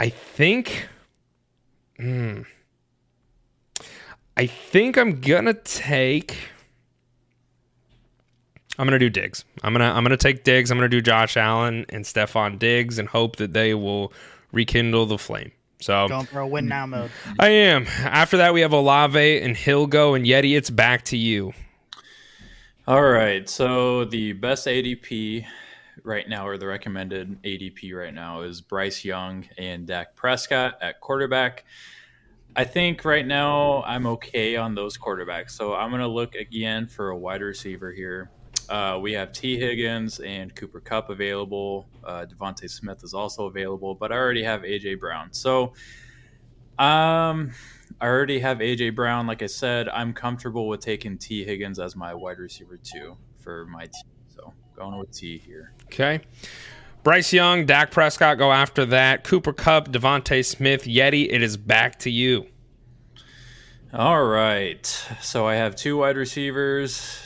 [0.00, 0.88] I think
[1.98, 2.42] Hmm.
[4.36, 6.36] I think I'm gonna take.
[8.78, 9.44] I'm gonna do Diggs.
[9.62, 10.70] I'm gonna I'm gonna take Diggs.
[10.70, 14.12] I'm gonna do Josh Allen and Stefon Diggs and hope that they will
[14.52, 15.50] rekindle the flame.
[15.80, 17.10] So going for a win now mode.
[17.38, 17.86] I am.
[18.00, 20.56] After that, we have Olave and Hilgo and Yeti.
[20.56, 21.52] It's back to you.
[22.86, 23.48] All right.
[23.48, 25.44] So the best ADP
[26.04, 31.00] right now, or the recommended ADP right now, is Bryce Young and Dak Prescott at
[31.00, 31.64] quarterback.
[32.56, 35.50] I think right now I'm okay on those quarterbacks.
[35.50, 38.30] So I'm going to look again for a wide receiver here.
[38.68, 41.88] Uh, we have Tee Higgins and Cooper Kupp available.
[42.04, 45.32] Uh, DeVonta Smith is also available, but I already have AJ Brown.
[45.32, 45.72] So
[46.78, 47.52] um,
[48.00, 49.26] I already have AJ Brown.
[49.26, 53.66] Like I said, I'm comfortable with taking Tee Higgins as my wide receiver too, for
[53.66, 54.17] my team.
[54.78, 55.72] Going with T here.
[55.86, 56.20] Okay.
[57.02, 59.24] Bryce Young, Dak Prescott go after that.
[59.24, 61.26] Cooper Kupp, DeVonta Smith, Yeti.
[61.28, 62.46] It is back to you.
[63.92, 64.86] All right.
[65.20, 67.18] So I have two wide receivers.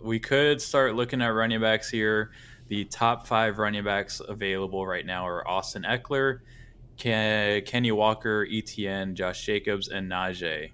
[0.00, 2.30] we could start looking at running backs here.
[2.68, 6.40] The top five running backs available right now are Austin Ekeler,
[6.96, 10.70] Ken, Kenny Walker, ETN, Josh Jacobs, and Najee.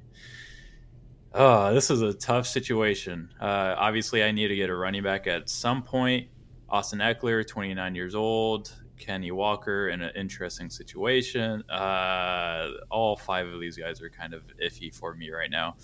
[1.40, 3.30] Oh, this is a tough situation.
[3.40, 6.26] Uh, obviously, I need to get a running back at some point.
[6.68, 8.74] Austin Ekeler, 29 years old.
[8.98, 11.62] Kenny Walker in an interesting situation.
[11.70, 15.76] Uh, all five of these guys are kind of iffy for me right now.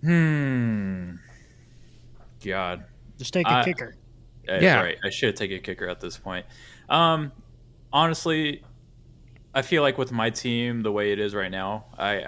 [0.00, 1.16] Hmm.
[2.42, 2.84] God.
[3.18, 3.94] Just take a I- kicker.
[4.48, 4.80] Uh, Yeah.
[4.80, 4.96] Right.
[5.04, 6.46] I should take a kicker at this point.
[6.88, 7.30] Um,
[7.92, 8.62] honestly,
[9.58, 12.22] I feel like with my team the way it is right now, I,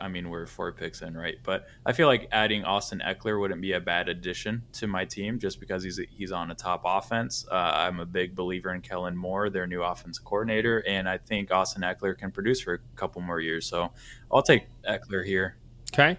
[0.00, 1.36] I, I mean, we're four picks in, right?
[1.44, 5.38] But I feel like adding Austin Ekeler wouldn't be a bad addition to my team
[5.38, 7.46] just because he's he's on a top offense.
[7.52, 11.52] Uh, I'm a big believer in Kellen Moore, their new offensive coordinator, and I think
[11.52, 13.66] Austin Ekeler can produce for a couple more years.
[13.66, 13.92] So
[14.32, 15.56] I'll take Ekeler here.
[15.92, 16.16] Okay.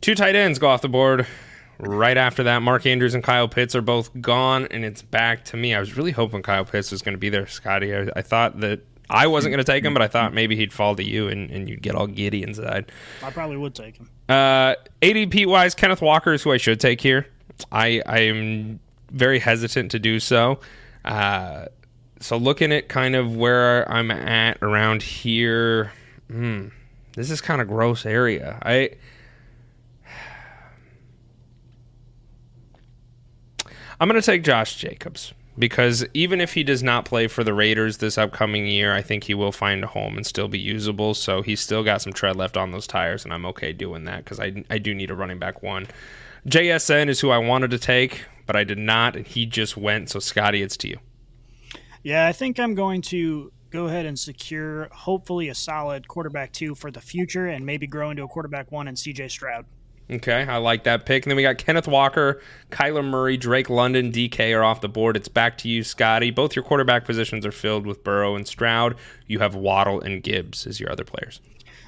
[0.00, 1.28] Two tight ends go off the board.
[1.78, 5.56] Right after that, Mark Andrews and Kyle Pitts are both gone, and it's back to
[5.56, 5.74] me.
[5.74, 7.94] I was really hoping Kyle Pitts was going to be there, Scotty.
[7.94, 8.80] I, I thought that
[9.10, 11.50] I wasn't going to take him, but I thought maybe he'd fall to you and,
[11.50, 12.92] and you'd get all giddy inside.
[13.22, 14.10] I probably would take him.
[14.28, 17.26] Uh, ADP wise, Kenneth Walker is who I should take here.
[17.72, 18.80] I I am
[19.10, 20.60] very hesitant to do so.
[21.04, 21.66] Uh,
[22.20, 25.92] so looking at kind of where I'm at around here,
[26.28, 26.68] hmm,
[27.14, 28.58] this is kind of gross area.
[28.62, 28.90] I
[34.00, 37.52] I'm going to take Josh Jacobs because even if he does not play for the
[37.52, 41.14] Raiders this upcoming year, I think he will find a home and still be usable.
[41.14, 44.24] So he's still got some tread left on those tires, and I'm okay doing that
[44.24, 45.88] because I, I do need a running back one.
[46.46, 50.10] JSN is who I wanted to take, but I did not, and he just went.
[50.10, 50.98] So Scotty, it's to you.
[52.02, 56.74] Yeah, I think I'm going to go ahead and secure hopefully a solid quarterback two
[56.74, 59.66] for the future and maybe grow into a quarterback one and CJ Stroud.
[60.10, 61.24] Okay, I like that pick.
[61.24, 62.40] And then we got Kenneth Walker,
[62.70, 65.16] Kyler Murray, Drake London, DK are off the board.
[65.16, 66.30] It's back to you, Scotty.
[66.30, 68.96] Both your quarterback positions are filled with Burrow and Stroud.
[69.26, 71.42] You have Waddle and Gibbs as your other players.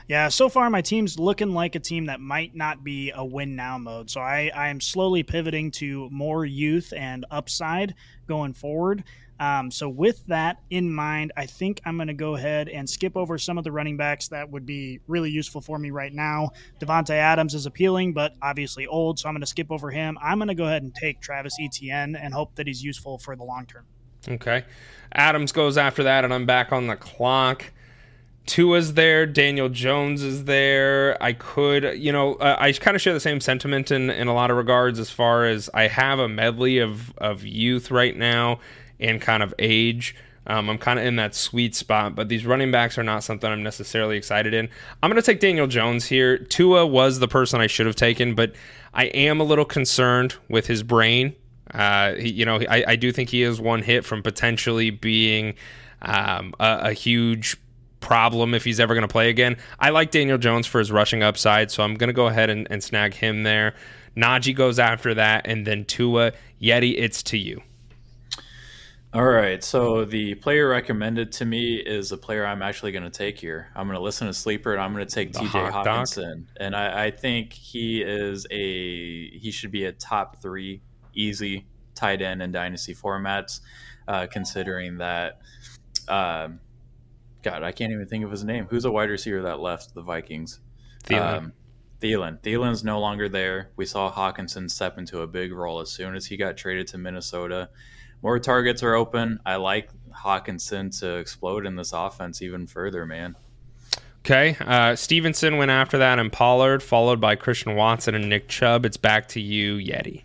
[0.06, 3.54] Yeah, so far my team's looking like a team that might not be a win
[3.54, 4.10] now mode.
[4.10, 7.94] So I, I am slowly pivoting to more youth and upside
[8.26, 9.04] going forward.
[9.40, 13.16] Um, so with that in mind, I think I'm going to go ahead and skip
[13.16, 16.50] over some of the running backs that would be really useful for me right now.
[16.78, 20.18] Davante Adams is appealing, but obviously old, so I'm going to skip over him.
[20.22, 23.34] I'm going to go ahead and take Travis Etienne and hope that he's useful for
[23.34, 23.86] the long term.
[24.28, 24.64] Okay.
[25.14, 27.64] Adams goes after that, and I'm back on the clock.
[28.44, 29.24] Tua's there.
[29.24, 31.16] Daniel Jones is there.
[31.22, 34.34] I could, you know, uh, I kind of share the same sentiment in, in a
[34.34, 38.60] lot of regards as far as I have a medley of, of youth right now
[39.00, 40.14] and kind of age.
[40.46, 43.50] Um, I'm kind of in that sweet spot, but these running backs are not something
[43.50, 44.68] I'm necessarily excited in.
[45.02, 46.38] I'm going to take Daniel Jones here.
[46.38, 48.54] Tua was the person I should have taken, but
[48.94, 51.36] I am a little concerned with his brain.
[51.72, 55.54] Uh, he, you know, I, I do think he is one hit from potentially being
[56.02, 57.56] um, a, a huge
[58.00, 59.56] problem if he's ever going to play again.
[59.78, 62.66] I like Daniel Jones for his rushing upside, so I'm going to go ahead and,
[62.70, 63.74] and snag him there.
[64.16, 66.32] Najee goes after that, and then Tua.
[66.60, 67.62] Yeti, it's to you.
[69.12, 69.62] All right.
[69.64, 73.68] So the player recommended to me is a player I'm actually going to take here.
[73.74, 75.86] I'm going to listen to Sleeper and I'm going to take The TJ Hawk?
[75.86, 76.46] Hockenson.
[76.58, 80.82] And I, I think he is a he should be a top three
[81.12, 83.60] easy tight end in dynasty formats,
[84.06, 85.40] uh, considering that.
[86.06, 86.60] Um,
[87.42, 88.66] God, I can't even think of his name.
[88.68, 90.60] Who's a wide receiver that left the Vikings?
[91.04, 91.38] Thielen.
[91.38, 91.52] Um,
[92.00, 92.40] Thielen.
[92.42, 93.70] Thielen's no longer there.
[93.76, 96.98] We saw Hockenson step into a big role as soon as he got traded to
[96.98, 97.70] Minnesota.
[98.22, 99.40] More targets are open.
[99.46, 103.36] I like Hockenson to explode in this offense even further, man.
[104.20, 104.56] Okay.
[104.60, 108.84] Uh, Stevenson went after that, and Pollard, followed by Christian Watson and Nick Chubb.
[108.84, 110.24] It's back to you, Yeti.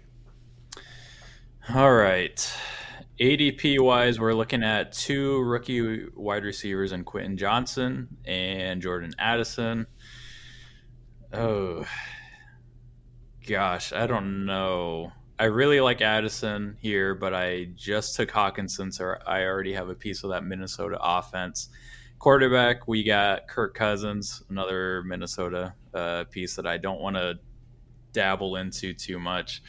[1.74, 2.54] All right.
[3.20, 9.88] ADP wise, we're looking at two rookie wide receivers in Quentin Johnston and Jordan Addison.
[11.32, 11.86] Oh,
[13.48, 15.14] gosh, I don't know.
[15.38, 19.96] I really like Addison here, but I just took Hockenson, so I already have a
[19.96, 21.70] piece of that Minnesota offense.
[22.20, 27.40] Quarterback, we got Kirk Cousins, another Minnesota uh, piece that I don't want to
[28.14, 29.62] dabble into too much.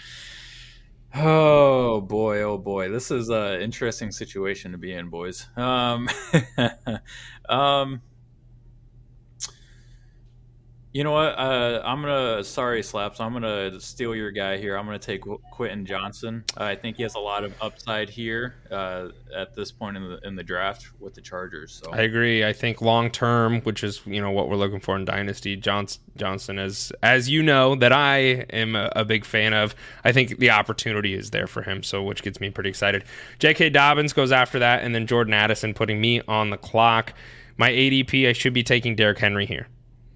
[1.13, 5.49] Oh boy, oh boy, this is an interesting situation to be in, boys.
[5.57, 6.09] Um,
[7.49, 8.03] um,
[10.97, 11.39] You know what?
[11.39, 13.21] Uh, I'm gonna sorry, slaps.
[13.21, 14.79] I'm gonna steal your guy here.
[14.79, 16.43] I'm gonna take Qu- Quentin Johnston.
[16.59, 20.09] Uh, I think he has a lot of upside here uh, at this point in
[20.09, 21.83] the in the draft with the Chargers.
[21.85, 22.47] So I agree.
[22.47, 25.99] I think long term, which is you know what we're looking for in dynasty, Johns-
[26.17, 29.75] Johnston is as you know that I am a, a big fan of.
[30.03, 33.05] I think the opportunity is there for him, so which gets me pretty excited.
[33.39, 33.69] J.K.
[33.69, 37.13] Dobbins goes after that, and then Jordan Addison putting me on the clock.
[37.59, 39.67] My ADP, I should be taking Derrick Henry here,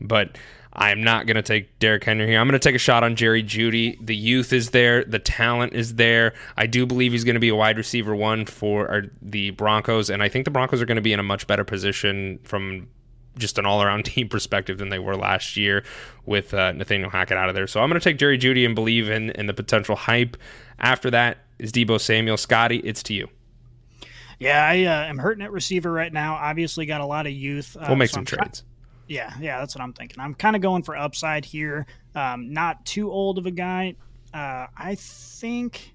[0.00, 0.38] but
[0.72, 2.38] I am not going to take Derrick Henry here.
[2.38, 3.98] I'm going to take a shot on Jerry Jeudy.
[4.04, 6.34] The youth is there, the talent is there.
[6.56, 10.22] I do believe he's going to be a wide receiver one for the Broncos, and
[10.22, 12.88] I think the Broncos are going to be in a much better position from
[13.36, 15.84] just an all-around team perspective than they were last year
[16.24, 17.66] with uh, Nathaniel Hackett out of there.
[17.66, 20.36] So I'm going to take Jerry Jeudy and believe in in the potential hype.
[20.78, 22.36] After that is Deebo Samuel.
[22.36, 23.28] Scotty, it's to you.
[24.38, 26.34] Yeah, I uh, am hurting at receiver right now.
[26.34, 27.76] Obviously, got a lot of youth.
[27.86, 28.62] we'll make so some I'm try- trades.
[29.10, 30.20] Yeah, yeah, that's what I'm thinking.
[30.20, 31.84] I'm kind of going for upside here.
[32.14, 33.96] Um, not too old of a guy.
[34.32, 35.94] Uh, I think.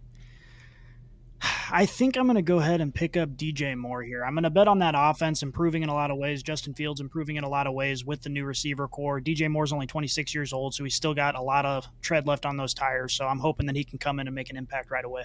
[1.72, 4.26] I think I'm going to go ahead and pick up DJ Moore here.
[4.26, 6.44] I'm going to bet on that offense improving in a lot of ways.
[6.44, 9.22] Justin Fields improving in a lot of ways with the new receiver core.
[9.22, 12.46] DJ Moore's only 26 years old, so he's still got a lot of tread left
[12.46, 13.14] on those tires.
[13.14, 15.24] So I'm hoping that he can come in and make an impact right away.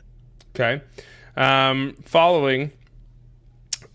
[0.55, 0.83] Okay.
[1.37, 2.71] Um, following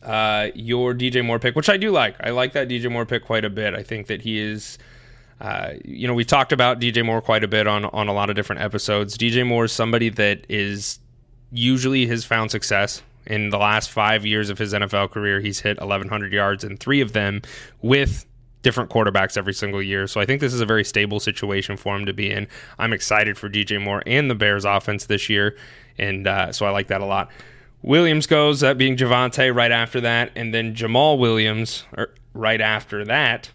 [0.06, 2.16] uh, your DJ Moore pick, which I do like.
[2.22, 3.74] I like that DJ Moore pick quite a bit.
[3.74, 4.78] I think that he is.
[5.42, 8.30] Uh, you know, we talked about DJ Moore quite a bit on on a lot
[8.30, 9.18] of different episodes.
[9.18, 11.00] DJ Moore is somebody that is
[11.52, 15.42] usually has found success in the last five years of his NFL career.
[15.42, 17.42] He's hit 1,100 yards in three of them
[17.82, 18.26] with
[18.62, 20.08] different quarterbacks every single year.
[20.08, 22.48] So I think this is a very stable situation for him to be in.
[22.80, 25.56] I'm excited for DJ Moore and the Bears offense this year,
[25.98, 27.30] and uh, so I like that a lot.
[27.82, 33.06] Williams goes, that being Javonte right after that, and then Jamaal Williams er, right after
[33.06, 33.52] that,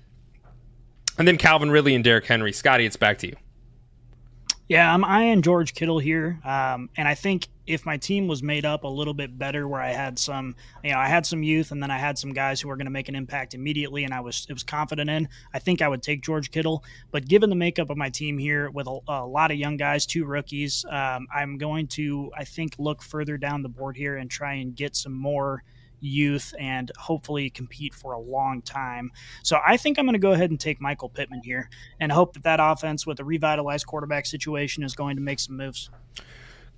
[1.18, 2.53] and then Calvin Ridley and Derrick Henry.
[2.53, 3.37] Scotty, it's back to you.
[4.68, 8.64] Yeah, I'm eyeing George Kittle here, um, and I think if my team was made
[8.64, 11.71] up a little bit better, where I had some, you know, I had some youth,
[11.71, 14.12] and then I had some guys who were going to make an impact immediately, and
[14.12, 15.29] I was it was confident in.
[15.55, 18.71] I think I would take George Kittle, but given the makeup of my team here
[18.71, 22.75] with a, a lot of young guys, two rookies, um, I'm going to I think
[22.79, 25.62] look further down the board here and try and get some more
[26.01, 29.12] youth and hopefully compete for a long time.
[29.43, 31.68] So I think I'm going to go ahead and take Michael Pittman here
[32.01, 35.57] and hope that that offense with a revitalized quarterback situation is going to make some
[35.57, 35.91] moves.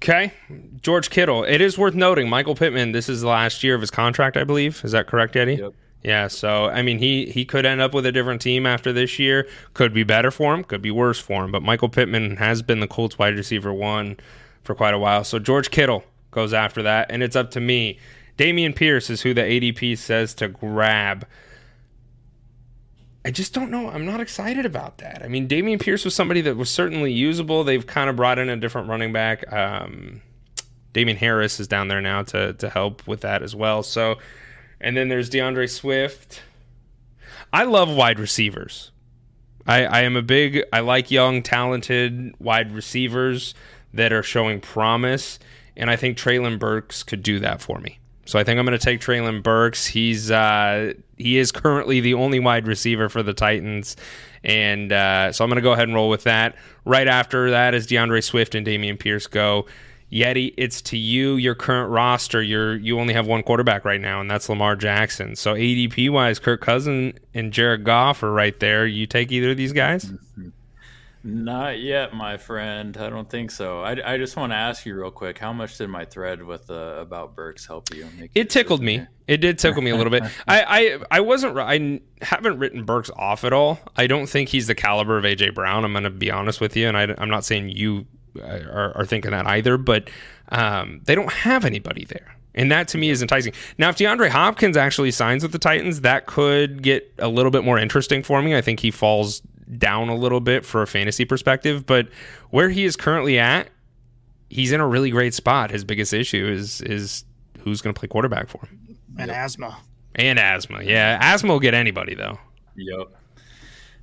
[0.03, 0.33] Okay,
[0.81, 1.45] George Kittle.
[1.45, 2.91] It is worth noting, Michael Pittman.
[2.91, 4.85] This is the last year of his contract, I believe.
[4.85, 5.59] Is that correct, Yeti?
[5.59, 5.75] Yep.
[6.03, 6.27] Yeah.
[6.27, 9.47] So I mean, he he could end up with a different team after this year.
[9.75, 10.65] Could be better for him.
[10.65, 11.53] Could be worse for him.
[11.53, 14.17] But Michael Pittman has been the Colts wide receiver one
[14.65, 15.23] for quite a while.
[15.23, 18.01] So George Kittle goes after that, and it's up to me.
[18.37, 21.29] Dameon Pierce is who the ADP says to grab.
[23.25, 23.89] I just don't know.
[23.89, 25.23] I'm not excited about that.
[25.23, 27.63] I mean, Dameon Pierce was somebody that was certainly usable.
[27.63, 29.51] They've kind of brought in a different running back.
[29.53, 30.23] Um,
[30.93, 33.83] Damien Harris is down there now to to help with that as well.
[33.83, 34.19] So,
[34.81, 36.43] and then there's DeAndre Swift.
[37.53, 38.91] I love wide receivers.
[39.67, 40.63] I, I am a big.
[40.73, 43.55] I like young, talented wide receivers
[43.95, 45.39] that are showing promise,
[45.77, 47.99] and I think Treylon Burks could do that for me.
[48.25, 49.87] So I think I'm going to take Treylon Burks.
[49.87, 53.97] He's uh, he is currently the only wide receiver for the Titans,
[54.45, 56.57] and uh, so I'm going to go ahead and roll with that.
[56.85, 59.67] Right after that is DeAndre Swift and Dameon Pierce go.
[60.13, 61.37] Yeti, it's to you.
[61.37, 65.35] Your current roster, you're you only have one quarterback right now, and that's Lamar Jackson.
[65.37, 68.87] So ADP wise, Kirk Cousin and Jared Goff are right there.
[68.87, 70.13] You take either of these guys?
[71.25, 72.97] Not yet, my friend.
[72.97, 73.81] I don't think so.
[73.81, 75.39] I, I just want to ask you real quick.
[75.39, 78.09] How much did my thread with uh, about Burks help you?
[78.19, 79.07] Make It tickled me.
[79.29, 80.25] It did tickle me a little bit.
[80.49, 81.57] I, I I wasn't.
[81.59, 83.79] I haven't written Burks off at all.
[83.97, 85.85] I don't think he's the caliber of AJ Brown.
[85.85, 88.07] I'm going to be honest with you, and I, am not saying you
[88.43, 89.79] are, are, thinking that either.
[89.79, 90.11] But
[90.49, 92.37] um, they don't have anybody there.
[92.55, 93.53] And that to me is enticing.
[93.79, 97.65] Now, if DeAndre Hopkins actually signs with the Titans, that could get a little bit
[97.65, 98.57] more interesting for me.
[98.57, 99.41] I think he falls
[99.79, 102.09] down a little bit for a fantasy perspective, but
[102.51, 103.69] where he is currently at,
[104.51, 105.71] he's in a really great spot.
[105.71, 107.25] His biggest issue is is
[107.61, 108.99] who's going to play quarterback for him.
[109.19, 109.37] And yep.
[109.37, 109.79] asthma.
[110.15, 110.83] And asthma.
[110.83, 112.39] Yeah, asthma will get anybody though.
[112.77, 113.09] Yep.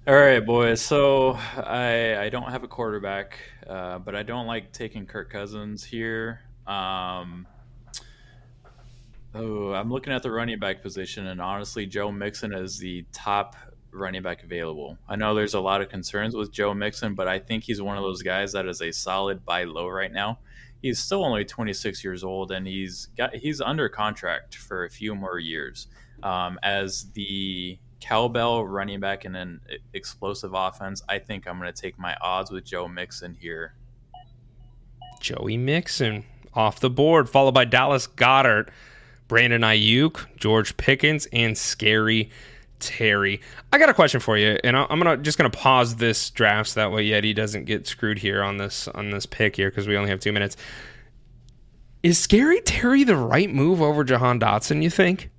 [0.08, 0.82] All right, boys.
[0.82, 5.84] So I I don't have a quarterback, uh, but I don't like taking Kirk Cousins
[5.84, 6.42] here.
[6.66, 7.46] Um,
[9.36, 13.56] oh, I'm looking at the running back position, and honestly, Joe Mixon is the top
[13.92, 14.98] running back available.
[15.08, 17.98] I know there's a lot of concerns with Joe Mixon, but I think he's one
[17.98, 20.40] of those guys that is a solid buy low right now.
[20.82, 25.14] He's still only 26 years old, and he's got he's under contract for a few
[25.14, 25.88] more years.
[26.24, 29.62] Um, as the cowbell running back in an
[29.94, 31.02] explosive offense.
[31.08, 33.76] I think I'm going to take my odds with Joe Mixon here.
[35.20, 38.70] Joey Mixon off the board, followed by Dallas Goedert,
[39.28, 42.30] Brandon Aiyuk, George Pickens, and Scary
[42.80, 43.42] Terry.
[43.72, 46.80] I got a question for you, and I'm gonna just gonna pause this draft so
[46.80, 49.98] that way Yeti doesn't get screwed here on this on this pick here because we
[49.98, 50.58] only have two minutes.
[52.02, 54.82] Is Scary Terry the right move over Jahan Dotson?
[54.82, 55.30] You think?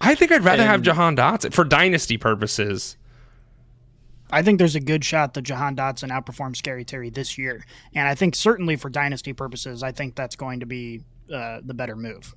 [0.00, 2.96] I think I'd rather have Jahan Dotson for dynasty purposes.
[4.30, 7.64] I think there's a good shot that Jahan Dotson outperforms Scary Terry this year,
[7.94, 11.74] and I think certainly for dynasty purposes, I think that's going to be uh, the
[11.74, 12.34] better move.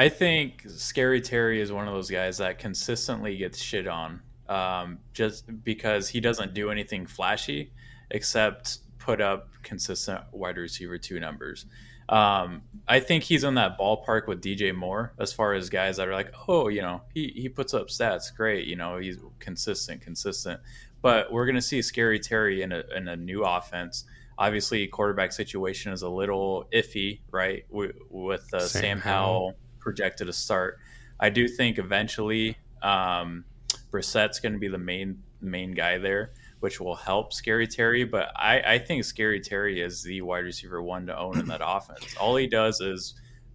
[0.00, 4.98] I think Scary Terry is one of those guys that consistently gets shit on um,
[5.12, 7.74] just because he doesn't do anything flashy
[8.10, 11.66] except put up consistent wide receiver two numbers.
[12.08, 16.08] Um, I think he's in that ballpark with DJ Moore as far as guys that
[16.08, 20.00] are like, oh, you know, he, he puts up stats, great, you know, he's consistent,
[20.00, 20.62] consistent.
[21.02, 24.04] But we're going to see Scary Terry in a, in a new offense.
[24.38, 27.66] Obviously, quarterback situation is a little iffy, right?
[27.68, 30.78] With, with uh, Sam, Sam Howell projected to start.
[31.18, 33.44] I do think eventually um,
[33.90, 38.04] Brissett's going to be the main main guy there, which will help Scary Terry.
[38.04, 41.60] But I, I think Scary Terry is the wide receiver one to own in that
[41.64, 42.14] offense.
[42.18, 43.14] All he does is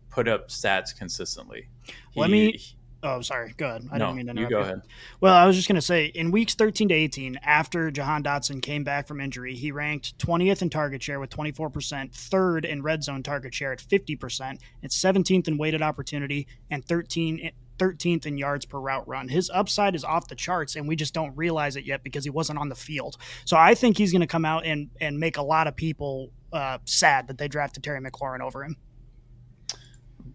[0.10, 1.68] put up stats consistently.
[2.12, 2.60] He, Let me
[3.06, 3.54] Oh, sorry.
[3.56, 3.88] Go ahead.
[3.92, 4.52] I no, didn't mean to interrupt.
[4.52, 4.66] You go you.
[4.66, 4.82] ahead.
[5.22, 8.62] Well, I was just going to say in weeks 13 to 18, after Jahan Dotson
[8.62, 13.04] came back from injury, he ranked 20th in target share with 24%, third in red
[13.04, 18.64] zone target share at 50%, and 17th in weighted opportunity, and 13 13th in yards
[18.64, 19.28] per route run.
[19.28, 22.30] His upside is off the charts, and we just don't realize it yet because he
[22.30, 23.18] wasn't on the field.
[23.44, 26.32] So I think he's going to come out and and make a lot of people
[26.54, 28.78] uh, sad that they drafted Terry McLaurin over him.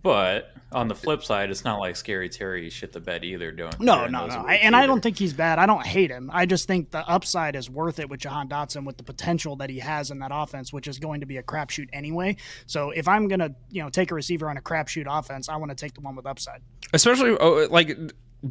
[0.03, 3.51] But on the flip side, it's not like Scary Terry shit the bed either.
[3.51, 4.45] Don't no, no, no.
[4.47, 5.59] I, and I don't think he's bad.
[5.59, 6.31] I don't hate him.
[6.33, 9.69] I just think the upside is worth it with Jahan Dotson with the potential that
[9.69, 12.37] he has in that offense, which is going to be a crapshoot anyway.
[12.67, 15.71] So if I'm gonna, you know, take a receiver on a crapshoot offense, I want
[15.71, 16.63] to take the one with upside.
[16.93, 17.99] Especially oh, like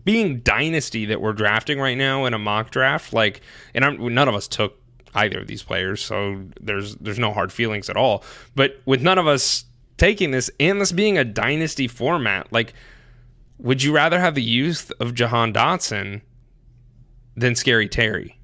[0.04, 3.14] being dynasty that we're drafting right now in a mock draft.
[3.14, 3.42] Like,
[3.74, 4.76] and I'm, none of us took
[5.16, 8.24] either of these players, so there's there's no hard feelings at all.
[8.56, 9.66] But with none of us
[10.00, 12.52] taking this and this being a dynasty format.
[12.52, 12.74] Like,
[13.60, 16.22] would you rather have the youth of Jahan Dotson
[17.36, 18.40] than Scary Terry?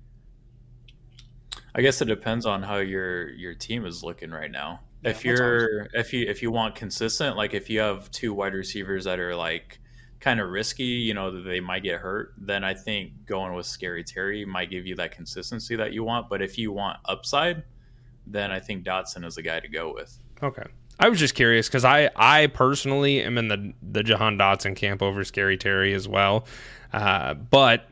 [1.73, 4.79] I guess it depends on how your your team is looking right now.
[5.03, 8.53] Yeah, if you're if you if you want consistent, like if you have two wide
[8.53, 9.79] receivers that are like
[10.19, 13.65] kind of risky, you know, that they might get hurt, then I think going with
[13.65, 16.29] Scary Terry might give you that consistency that you want.
[16.29, 17.63] But if you want upside,
[18.25, 20.17] then I think Dotson is the guy to go with.
[20.41, 20.63] Okay.
[20.99, 25.01] I was just curious because I, I personally am in the the Jahan Dotson camp
[25.01, 26.45] over Scary Terry as well,
[26.93, 27.87] uh, but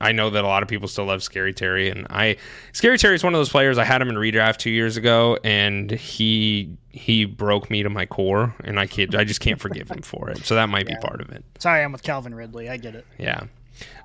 [0.00, 2.36] I know that a lot of people still love Scary Terry, and I
[2.72, 3.78] Scary Terry is one of those players.
[3.78, 8.06] I had him in redraft two years ago, and he he broke me to my
[8.06, 10.44] core, and I can't I just can't forgive him for it.
[10.44, 10.96] So that might yeah.
[10.96, 11.44] be part of it.
[11.58, 12.68] Sorry, I'm with Calvin Ridley.
[12.68, 13.06] I get it.
[13.18, 13.44] Yeah.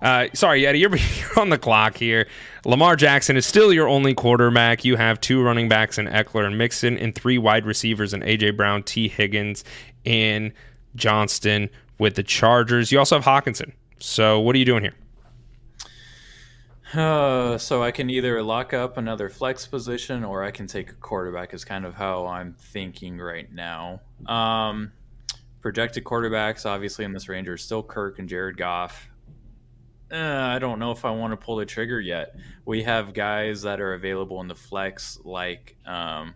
[0.02, 2.28] Uh, sorry, Yeti, you're, you're on the clock here.
[2.66, 4.84] Lamar Jackson is still your only quarterback.
[4.84, 8.52] You have two running backs in Ekeler and Mixon, and three wide receivers in A.J.
[8.52, 9.08] Brown, T.
[9.08, 9.64] Higgins,
[10.06, 10.52] and
[10.96, 12.92] Johnston with the Chargers.
[12.92, 13.74] You also have Hockenson.
[14.00, 14.96] So, what are you doing here?
[16.94, 20.96] Uh, so I can either lock up another flex position or I can take a
[20.96, 24.02] quarterback is kind of how I'm thinking right now.
[24.26, 24.92] Um,
[25.62, 29.08] projected quarterbacks obviously in this range are still Kirk and Jared Goff
[30.12, 32.36] I don't know if I want to pull the trigger yet.
[32.66, 36.34] We have guys that are available in the flex, like, um,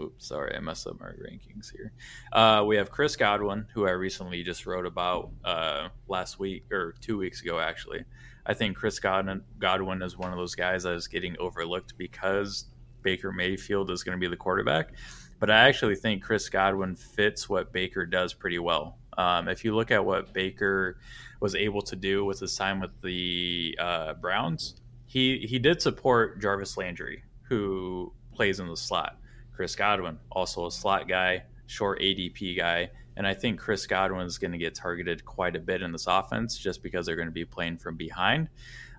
[0.00, 1.92] oops, sorry, I messed up my rankings here.
[2.32, 6.94] Uh, we have Chris Godwin, who I recently just wrote about uh, last week or
[7.00, 8.04] two weeks ago, actually.
[8.44, 12.66] I think Chris Godwin, Godwin is one of those guys that is getting overlooked because
[13.02, 14.94] Baker Mayfield is going to be the quarterback.
[15.38, 18.98] But I actually think Chris Godwin fits what Baker does pretty well.
[19.16, 20.98] Um, if you look at what Baker
[21.42, 26.40] was able to do with his time with the uh, Browns, he he did support
[26.40, 29.18] Jarvis Landry, who plays in the slot.
[29.52, 34.38] Chris Godwin, also a slot guy, short ADP guy, and I think Chris Godwin is
[34.38, 37.32] going to get targeted quite a bit in this offense just because they're going to
[37.32, 38.48] be playing from behind.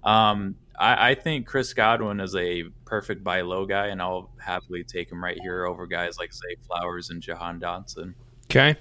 [0.04, 4.84] Um, I, I, think Chris Godwin is a perfect buy low guy, and I'll happily
[4.84, 8.14] take him right here over guys like Zay Flowers and Jahan Dotson.
[8.48, 8.76] Okay.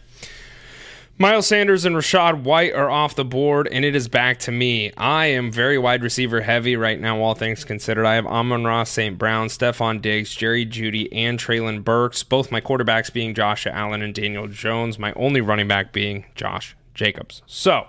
[1.18, 4.92] Miles Sanders and Rachaad White are off the board, and it is back to me.
[4.96, 8.06] I am very wide receiver heavy right now, all things considered.
[8.06, 9.18] I have Amon-Ra St.
[9.18, 14.14] Brown, Stefon Diggs, Jerry Jeudy, and Treylon Burks, both my quarterbacks being Josh Allen and
[14.14, 17.42] Daniel Jones, my only running back being Josh Jacobs.
[17.46, 17.88] So,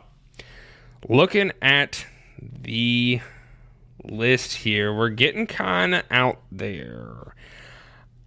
[1.07, 2.05] looking at
[2.39, 3.21] the
[4.03, 7.32] list here, we're getting kind of out there.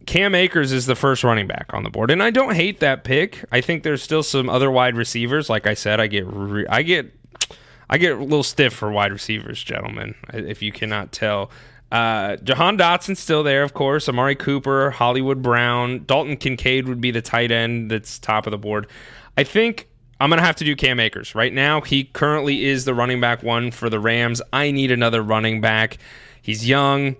[0.07, 3.04] Cam Akers is the first running back on the board, and I don't hate that
[3.04, 3.44] pick.
[3.50, 5.50] I think there's still some other wide receivers.
[5.50, 7.12] Like I said, I get re- I get
[7.90, 10.14] I get a little stiff for wide receivers, gentlemen.
[10.32, 11.50] If you cannot tell,
[11.92, 14.09] uh, Jahan Dotson's still there, of course.
[14.09, 18.59] Amari Cooper, Hollywood Brown, Dalton Kincaid would be the tight end that's top of the
[18.59, 18.88] board.
[19.36, 19.88] I think
[20.20, 21.34] I'm going to have to do Cam Akers.
[21.34, 24.40] Right now, he currently is the running back one for the Rams.
[24.52, 25.98] I need another running back.
[26.42, 27.16] He's young.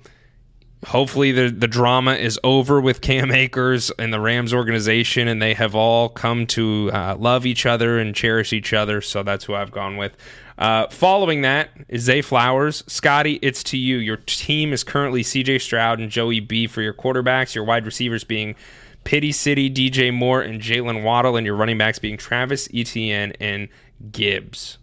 [0.87, 5.53] Hopefully, the, the drama is over with Cam Akers and the Rams organization, and they
[5.55, 9.01] have all come to uh, love each other and cherish each other.
[9.01, 10.16] So that's who I've gone with.
[10.59, 12.84] Uh, following that is Zay Flowers.
[12.87, 13.97] Scotty, it's to you.
[13.97, 18.22] Your team is currently CJ Stroud and Joey B for your quarterbacks, your wide receivers
[18.22, 18.55] being
[19.03, 23.68] Pity City, DJ Moore, and Jaylen Waddle, and your running backs being Travis Etienne and
[24.12, 24.78] Gibbs.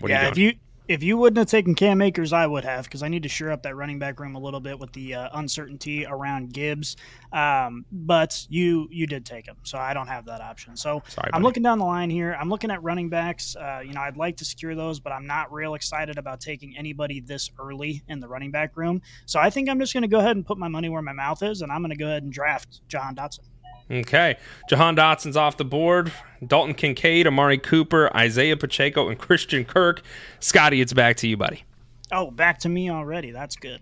[0.00, 0.54] What yeah, you if you
[0.88, 3.50] if you wouldn't have taken Cam Akers, I would have because I need to shore
[3.50, 6.96] up that running back room a little bit with the uh, uncertainty around Gibbs.
[7.30, 10.76] Um, but you you did take him, so I don't have that option.
[10.76, 12.36] So Sorry, I'm looking down the line here.
[12.40, 13.54] I'm looking at running backs.
[13.54, 16.76] Uh, you know, I'd like to secure those, but I'm not real excited about taking
[16.76, 19.02] anybody this early in the running back room.
[19.26, 21.12] So I think I'm just going to go ahead and put my money where my
[21.12, 23.40] mouth is, and I'm going to go ahead and draft Jahan Dotson.
[23.90, 24.36] Okay.
[24.68, 26.12] Jahan Dotson's off the board.
[26.46, 30.02] Dalton Kincaid, Amari Cooper, Isaiah Pacheco, and Christian Kirk.
[30.40, 31.64] Scotty, it's back to you, buddy.
[32.12, 33.30] Oh, back to me already.
[33.30, 33.80] That's good.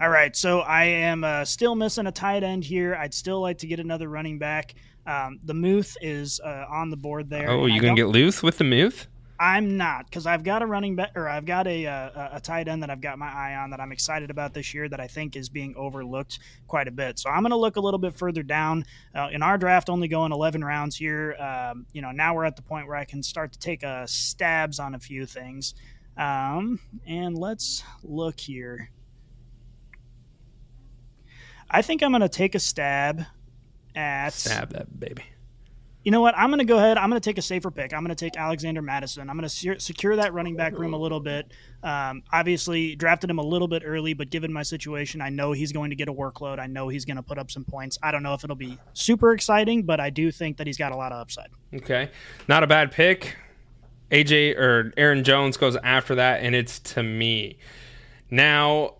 [0.00, 0.34] All right.
[0.34, 2.94] So I am uh, still missing a tight end here.
[2.94, 4.74] I'd still like to get another running back.
[5.06, 7.50] Um, the Muth is uh, on the board there.
[7.50, 9.06] Oh, you going to get Luth with the Muth?
[9.44, 12.66] I'm not because I've got a running back or I've got a, a, a tight
[12.66, 15.06] end that I've got my eye on that I'm excited about this year that I
[15.06, 17.18] think is being overlooked quite a bit.
[17.18, 20.08] So I'm going to look a little bit further down uh, in our draft, only
[20.08, 21.34] going 11 rounds here.
[21.34, 24.06] Um, you know, now we're at the point where I can start to take uh,
[24.06, 25.74] stabs on a few things.
[26.16, 28.88] Um, and let's look here.
[31.70, 33.24] I think I'm going to take a stab
[33.94, 35.24] at stab that baby
[36.04, 36.36] you know what?
[36.36, 36.98] I'm going to go ahead.
[36.98, 37.94] I'm going to take a safer pick.
[37.94, 39.30] I'm going to take Alexander Mattison.
[39.30, 41.50] I'm going to secure that running back room a little bit.
[41.82, 45.72] Um, obviously, drafted him a little bit early, but given my situation, I know he's
[45.72, 46.58] going to get a workload.
[46.58, 47.98] I know he's going to put up some points.
[48.02, 50.92] I don't know if it'll be super exciting, but I do think that he's got
[50.92, 51.48] a lot of upside.
[51.74, 52.10] Okay.
[52.48, 53.36] Not a bad pick.
[54.10, 57.58] AJ or Aaron Jones goes after that, and it's to me.
[58.30, 58.96] Now,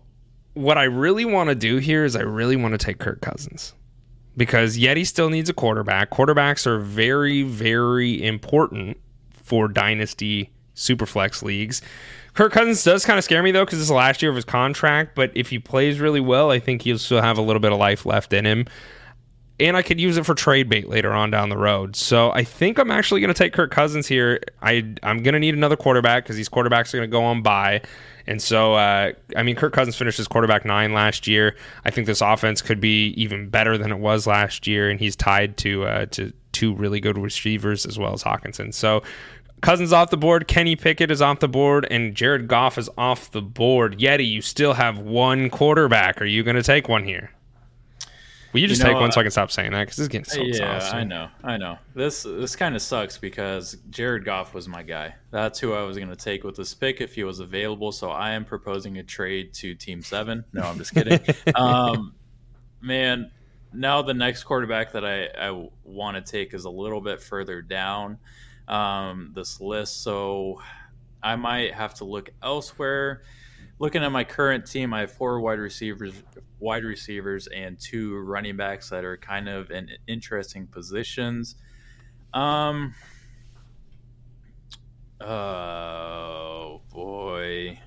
[0.55, 3.73] what I really want to do here is I really want to take Kirk Cousins
[4.37, 6.09] because Yeti still needs a quarterback.
[6.09, 8.97] Quarterbacks are very, very important
[9.31, 11.81] for dynasty superflex leagues.
[12.33, 14.45] Kirk Cousins does kind of scare me though because it's the last year of his
[14.45, 15.15] contract.
[15.15, 17.79] But if he plays really well, I think he'll still have a little bit of
[17.79, 18.65] life left in him.
[19.57, 21.95] And I could use it for trade bait later on down the road.
[21.95, 24.41] So I think I'm actually going to take Kirk Cousins here.
[24.61, 27.41] I I'm going to need another quarterback because these quarterbacks are going to go on
[27.41, 27.81] by.
[28.27, 31.55] And so, uh, I mean, Kirk Cousins finished as quarterback nine last year.
[31.85, 35.15] I think this offense could be even better than it was last year, and he's
[35.15, 38.73] tied to uh, to two really good receivers as well as Hockenson.
[38.73, 39.03] So.
[39.61, 43.31] Cousins off the board, Kenny Pickett is off the board, and Jared Goff is off
[43.31, 43.97] the board.
[43.97, 46.21] Yeti, you still have one quarterback.
[46.21, 47.31] Are you going to take one here?
[48.55, 50.03] Will you just you know, take one so I can stop saying that because this
[50.03, 50.97] is getting so yeah, awesome.
[50.97, 51.77] I know, I know.
[51.93, 55.13] This this kind of sucks because Jared Goff was my guy.
[55.29, 57.91] That's who I was going to take with this pick if he was available.
[57.91, 60.45] So I am proposing a trade to Team Seven.
[60.53, 61.19] No, I'm just kidding.
[61.55, 62.15] um,
[62.79, 63.29] man,
[63.73, 67.61] now the next quarterback that I, I want to take is a little bit further
[67.61, 68.17] down
[68.69, 70.61] um, this list, so
[71.21, 73.21] I might have to look elsewhere
[73.79, 76.13] looking at my current team, I have four wide receivers,
[76.59, 81.55] wide receivers, and two running backs that are kind of in interesting positions.
[82.33, 82.93] Um.
[85.21, 87.79] Oh boy.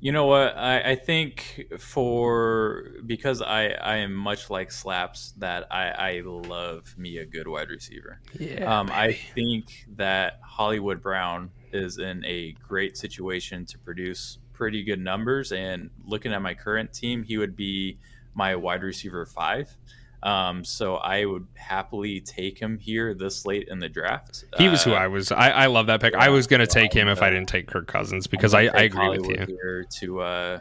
[0.00, 0.56] You know what?
[0.56, 6.92] I, I think for because I, I am much like Slaps that I, I love
[6.98, 8.20] me a good wide receiver.
[8.36, 8.80] Yeah.
[8.80, 15.00] Um, I think that Hollywood Brown is in a great situation to produce pretty good
[15.00, 15.52] numbers.
[15.52, 17.98] And looking at my current team, he would be
[18.34, 19.76] my wide receiver five.
[20.22, 24.44] Um, so I would happily take him here this late in the draft.
[24.56, 25.32] He was uh, who I was.
[25.32, 26.12] I, I love that pick.
[26.12, 28.62] Yeah, I was going to take him if I didn't take Kirk Cousins because I,
[28.62, 29.56] I, agree Hollywood with you.
[29.60, 30.60] Here to uh,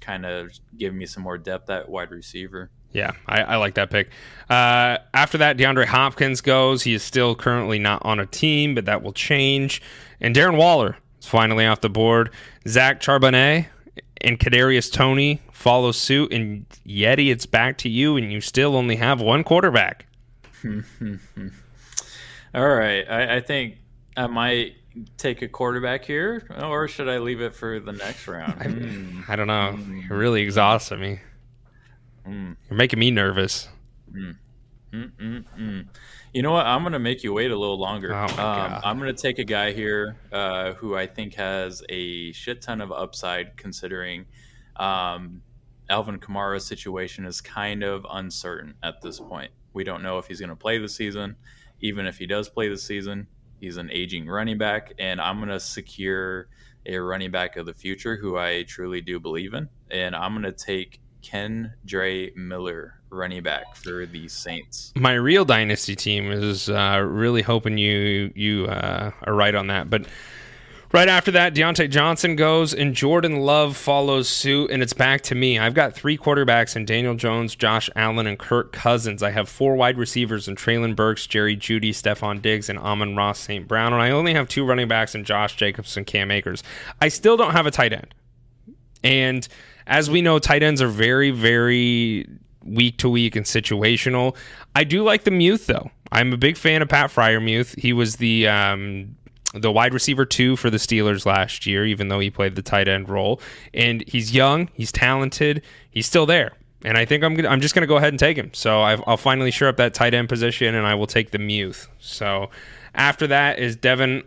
[0.00, 2.70] kind of give me some more depth at wide receiver.
[2.92, 4.10] Yeah, I, I like that pick.
[4.48, 6.82] Uh, after that, DeAndre Hopkins goes.
[6.82, 9.82] He is still currently not on a team, but that will change.
[10.20, 12.30] And Darren Waller is finally off the board.
[12.66, 13.66] Zach Charbonnet
[14.20, 18.96] and Kadarius Toney follow suit, and Yeti, it's back to you, and you still only
[18.96, 20.06] have one quarterback.
[22.54, 23.78] All right, I, I think
[24.16, 24.76] I might
[25.16, 28.54] take a quarterback here, or should I leave it for the next round?
[28.60, 29.20] I, Hmm.
[29.28, 29.72] I don't know.
[29.72, 30.00] Hmm.
[30.08, 31.20] You're really exhausting me.
[32.24, 32.52] Hmm.
[32.68, 33.68] You're making me nervous.
[34.92, 35.86] Mm-mm-mm.
[36.32, 36.66] You know what?
[36.66, 38.14] I'm going to make you wait a little longer.
[38.14, 38.24] Oh.
[38.24, 42.62] Um, I'm going to take a guy here uh, who I think has a shit
[42.62, 44.26] ton of upside, considering
[44.76, 45.42] um,
[45.88, 49.50] Alvin Kamara's situation is kind of uncertain at this point.
[49.72, 51.36] We don't know if he's going to play the season.
[51.80, 53.28] Even if he does play the season,
[53.60, 56.48] he's an aging running back, and I'm going to secure
[56.84, 60.42] a running back of the future who I truly do believe in, and I'm going
[60.42, 64.92] to take Ken Dre Miller, running back for the Saints.
[64.94, 69.90] My real dynasty team is uh, really hoping you you uh, are right on that.
[69.90, 70.06] But
[70.92, 75.34] right after that, Diontae Johnson goes and Jordan Love follows suit, and it's back to
[75.34, 75.58] me.
[75.58, 79.22] I've got three quarterbacks in Daniel Jones, Josh Allen, and Kirk Cousins.
[79.22, 83.66] I have four wide receivers in Treylon Burks, Jerry Jeudy, Stefon Diggs, and Amon-Ra St.
[83.66, 83.92] Brown.
[83.92, 86.62] And I only have two running backs in Josh Jacobs and Cam Akers.
[87.00, 88.14] I still don't have a tight end.
[89.02, 89.46] And
[89.86, 92.26] as we know, tight ends are very, very
[92.74, 94.36] week to week and situational.
[94.74, 95.90] I do like the Muth though.
[96.12, 97.78] I'm a big fan of Pat Freiermuth.
[97.78, 99.14] He was the um,
[99.54, 102.88] the wide receiver two for the Steelers last year, even though he played the tight
[102.88, 103.40] end role.
[103.74, 106.52] And he's young, he's talented, he's still there.
[106.84, 108.50] And I think I'm gonna, I'm just going to go ahead and take him.
[108.54, 111.38] So I've, I'll finally shore up that tight end position, and I will take the
[111.38, 111.88] Muth.
[111.98, 112.50] So
[112.94, 114.22] after that is Devin.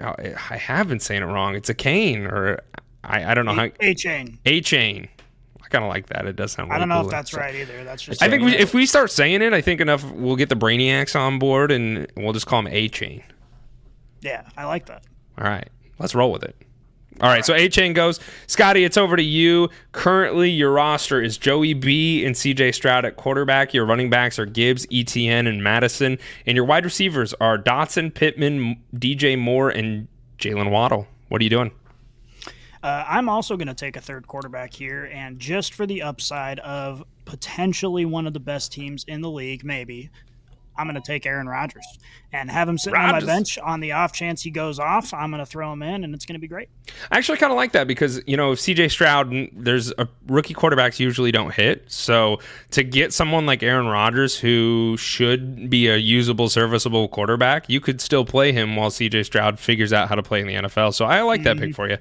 [0.00, 0.14] oh,
[0.50, 1.56] I have been saying it wrong.
[1.56, 2.60] It's a Kane, or
[3.02, 4.38] I, I don't know how A chain.
[4.46, 5.08] a chain.
[5.68, 6.26] I kind of like that.
[6.26, 6.72] It does sound.
[6.72, 7.06] I don't know cool.
[7.06, 7.84] if that's So- right either.
[7.84, 8.22] That's just.
[8.22, 11.14] I think we, if we start saying it, I think enough we'll get the Brainiacs
[11.18, 13.22] on board, and we'll just call him A Chain.
[14.20, 15.04] Yeah, I like that.
[15.36, 16.56] All right, let's roll with it.
[17.20, 18.18] All right, so A Chain goes.
[18.46, 19.68] Scotty, it's over to you.
[19.92, 23.74] Currently, your roster is Joey B and CJ Stroud at quarterback.
[23.74, 26.18] Your running backs are Gibbs, ETN, and Mattison.
[26.46, 30.06] And your wide receivers are Dotson, Pittman, DJ Moore, and
[30.38, 31.06] Jaylen Waddle.
[31.28, 31.72] What are you doing?
[32.82, 36.58] Uh, I'm also going to take a third quarterback here, and just for the upside
[36.60, 40.10] of potentially one of the best teams in the league, maybe,
[40.78, 41.84] I'm going to take Aaron Rodgers
[42.32, 45.12] and have him sitting on my bench on the off chance he goes off.
[45.12, 46.68] I'm going to throw him in, and it's going to be great.
[47.10, 50.54] I actually kind of like that because you know if CJ Stroud, there's a rookie
[50.54, 51.84] quarterbacks usually don't hit.
[51.90, 52.38] So
[52.70, 58.00] to get someone like Aaron Rodgers who should be a usable, serviceable quarterback, you could
[58.00, 60.94] still play him while CJ Stroud figures out how to play in the NFL.
[60.94, 61.98] So I like that pick for you.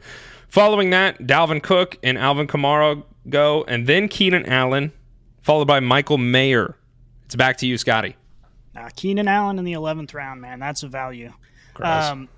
[0.48, 4.92] Following that, Dalvin Cook and Alvin Kamara go, and then Keenan Allen,
[5.42, 6.78] followed by Michael Mayer.
[7.26, 8.16] It's back to you, Scotty.
[8.76, 11.34] Uh, Keenan Allen in the 11th round, man, that's a value.
[11.82, 12.30] Um,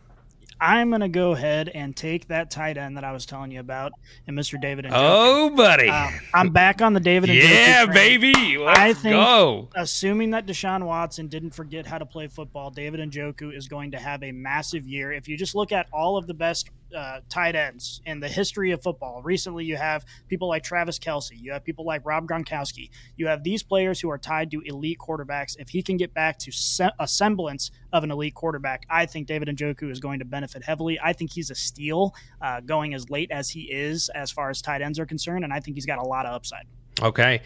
[0.62, 3.60] I'm going to go ahead and take that tight end that I was telling you
[3.60, 3.93] about,
[4.28, 4.60] and Mr.
[4.60, 5.88] David and oh, buddy.
[5.89, 8.57] Uh, I'm back on the David and yeah, baby.
[8.57, 9.70] Let's I think- go.
[9.76, 13.99] assuming that Deshaun Watson didn't forget how to play football, David Njoku is going to
[13.99, 15.14] have a massive year.
[15.14, 18.72] If you just look at all of the best uh, tight ends in the history
[18.72, 22.90] of football, recently you have people like Travis Kelce, you have people like Rob Gronkowski,
[23.18, 25.56] you have these players who are tied to elite quarterbacks.
[25.60, 29.28] If he can get back to se- a semblance of an elite quarterback, I think
[29.28, 31.00] David Njoku is going to benefit heavily.
[31.02, 34.62] I think he's a steal uh, going as late as he is as far as
[34.62, 36.66] tight ends are concerned, and I think he's got a lot of upside.
[37.02, 37.42] Okay.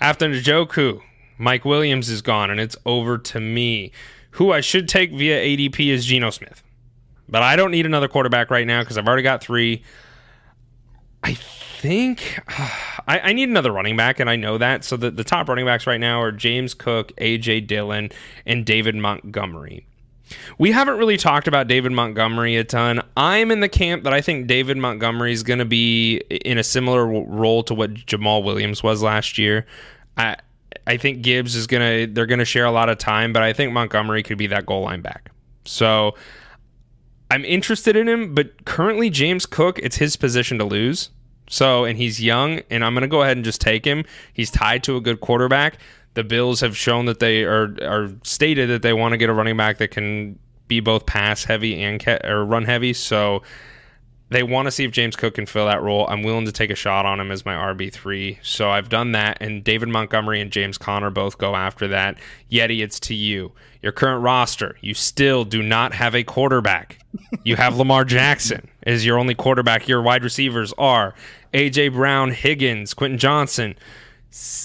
[0.00, 1.00] After Njoku,
[1.38, 3.92] Mike Williams is gone, and it's over to me.
[4.32, 6.62] Who I should take via ADP is Geno Smith.
[7.28, 9.82] But I don't need another quarterback right now because I've already got three.
[11.22, 12.40] I think
[13.06, 14.84] I, I need another running back, and I know that.
[14.84, 18.10] So the, the top running backs right now are James Cook, AJ Dillon,
[18.46, 19.86] and David Montgomery.
[20.58, 23.02] We haven't really talked about David Montgomery a ton.
[23.16, 26.64] I'm in the camp that I think David Montgomery is going to be in a
[26.64, 29.66] similar role to what Jamaal Williams was last year.
[30.16, 30.36] I
[30.86, 33.42] I think Gibbs is going to they're going to share a lot of time, but
[33.42, 35.30] I think Montgomery could be that goal line back.
[35.64, 36.14] So
[37.30, 41.10] I'm interested in him, but currently James Cook, it's his position to lose.
[41.50, 44.04] So, and he's young, and I'm going to go ahead and just take him.
[44.32, 45.78] He's tied to a good quarterback.
[46.14, 49.32] The Bills have shown that they are are stated that they want to get a
[49.32, 52.92] running back that can be both pass heavy and ca- or run heavy.
[52.92, 53.42] So
[54.30, 56.06] they want to see if James Cook can fill that role.
[56.08, 58.38] I'm willing to take a shot on him as my RB three.
[58.42, 62.18] So I've done that, and David Montgomery and James Conner both go after that.
[62.50, 63.52] Yeti, it's to you.
[63.82, 66.98] Your current roster, you still do not have a quarterback.
[67.44, 69.88] You have Lamar Jackson as your only quarterback.
[69.88, 71.14] Your wide receivers are
[71.54, 73.76] AJ Brown, Higgins, Quentin Johnston,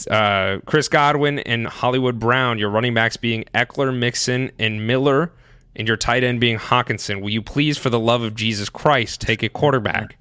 [0.09, 2.59] uh, Chris Godwin, and Hollywood Brown.
[2.59, 5.32] Your running backs being Ekeler, Mixon, and Miller,
[5.76, 7.22] and your tight end being Hockenson.
[7.22, 10.18] Will you please, for the love of Jesus Christ, take a quarterback?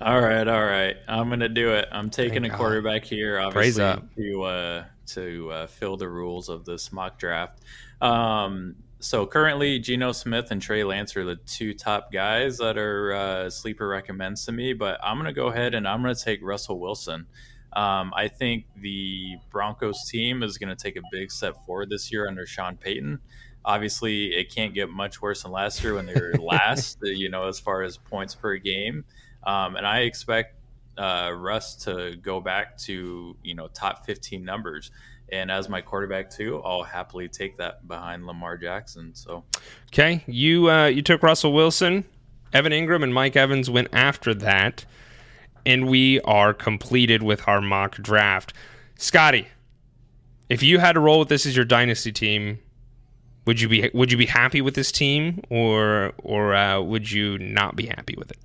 [0.00, 0.96] All right, all right.
[1.08, 1.88] I'm gonna do it.
[1.92, 2.58] I'm taking Thank a God.
[2.58, 7.60] quarterback here, Praise obviously, to uh, to uh, fill the rules of this mock draft.
[8.00, 13.14] Um, so currently, Geno Smith and Trey Lance are the two top guys that are
[13.14, 14.72] uh, sleeper recommends to me.
[14.74, 17.26] But I'm going to go ahead and I'm going to take Russell Wilson.
[17.72, 22.12] Um, I think the Broncos team is going to take a big step forward this
[22.12, 23.20] year under Sean Payton.
[23.70, 27.46] Obviously, it can't get much worse than last year when they were last, you know,
[27.48, 29.04] as far as points per game.
[29.44, 30.56] Um, and I expect
[30.98, 34.90] uh, Russ to go back to, you know, top 15 numbers.
[35.32, 39.14] And as my quarterback too, I'll happily take that behind Lamar Jackson.
[39.14, 39.44] So,
[39.92, 42.04] okay, you uh, you took Russell Wilson,
[42.52, 44.84] Evan Engram, and Mike Evans went after that
[45.66, 48.52] and we are completed with our mock draft.
[48.96, 49.48] Scotty,
[50.48, 52.58] if you had to roll with this as your dynasty team,
[53.46, 57.38] would you be would you be happy with this team, or or uh, would you
[57.38, 58.38] not be happy with it?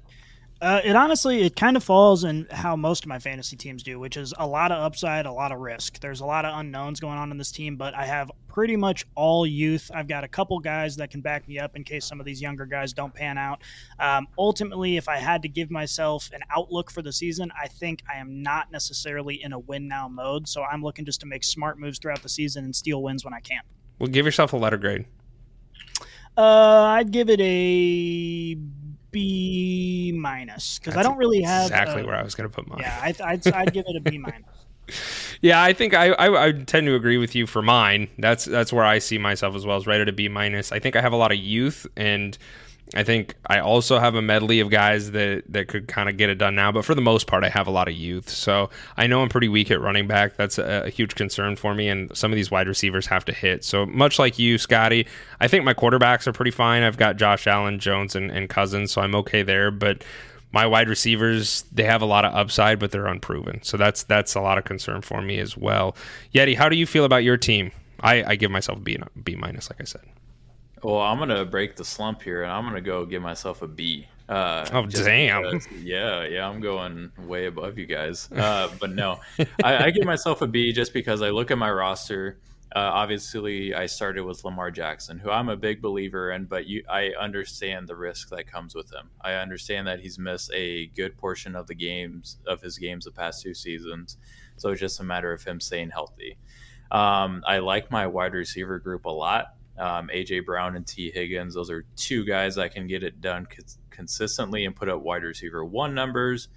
[0.62, 4.00] Uh, it honestly, it kind of falls in how most of my fantasy teams do,
[4.00, 6.00] which is a lot of upside, a lot of risk.
[6.00, 9.06] There's a lot of unknowns going on in this team, but I have pretty much
[9.16, 9.92] all youth.
[9.94, 12.42] I've got a couple guys that can back me up in case some of these
[12.42, 13.62] younger guys don't pan out.
[14.00, 18.02] Um, ultimately, if I had to give myself an outlook for the season, I think
[18.10, 20.48] I am not necessarily in a win now mode.
[20.48, 23.34] So I'm looking just to make smart moves throughout the season and steal wins when
[23.34, 23.62] I can.
[24.00, 25.06] Well, give yourself a letter grade.
[26.38, 28.56] Uh, I'd give it a
[29.12, 32.80] B minus because I don't really have exactly where I was going to put mine.
[32.82, 34.44] Yeah, I, I'd, I'd give it a B minus.
[35.42, 38.10] Yeah, I think I, I, I tend to agree with you for mine.
[38.18, 40.72] That's that's where I see myself as well as right rated a B minus.
[40.72, 42.38] I think I have a lot of youth and
[42.94, 46.30] I think I also have a medley of guys that, that could kind of get
[46.30, 48.30] it done now, but for the most part, I have a lot of youth.
[48.30, 50.36] So I know I'm pretty weak at running back.
[50.36, 53.34] That's a, a, huge concern for me, and some of these wide receivers have to
[53.34, 53.64] hit.
[53.64, 55.08] So much like you, Scotty,
[55.40, 56.84] I think my quarterbacks are pretty fine.
[56.84, 59.72] I've got Josh Allen, Jones, and, and Cousins, so I'm okay there.
[59.72, 60.04] But
[60.52, 63.62] my wide receivers, they have a lot of upside, but they're unproven.
[63.64, 65.98] So that's that's a lot of concern for me as well.
[66.34, 67.72] Yeti, how do you feel about your team?
[68.00, 70.02] I, I give myself a B, B minus, like I said.
[70.86, 74.08] Well, I'm gonna break the slump here, and I'm gonna go give myself a B.
[74.30, 75.42] Uh, oh damn!
[75.42, 78.30] Because, yeah, yeah, I'm going way above you guys.
[78.36, 79.20] Uh, but no,
[79.64, 82.38] I, I, give myself a B just because I look at my roster.
[82.76, 86.84] Uh, obviously, I started with Lamar Jackson, who I'm a big believer in, but you,
[86.88, 89.10] I understand the risk that comes with him.
[89.22, 93.12] I understand that he's missed a good portion of the games of his games the
[93.12, 94.18] past two seasons,
[94.58, 96.38] so it's just a matter of him staying healthy.
[96.92, 101.54] Um, I like my wide receiver group a lot um, AJ Brown and Tee Higgins.
[101.54, 105.24] Those are two guys that can get it done cons- consistently and put up wide
[105.24, 106.50] receiver one numbers.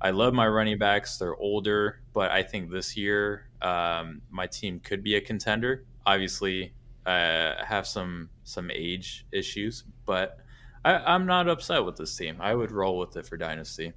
[0.00, 1.16] I love my running backs.
[1.16, 5.84] They're older, but I think this year um, my team could be a contender.
[6.04, 6.72] Obviously,
[7.06, 10.38] uh, have some some age issues, but
[10.84, 12.36] I, am not upset with this team.
[12.40, 13.92] I would roll with it for dynasty.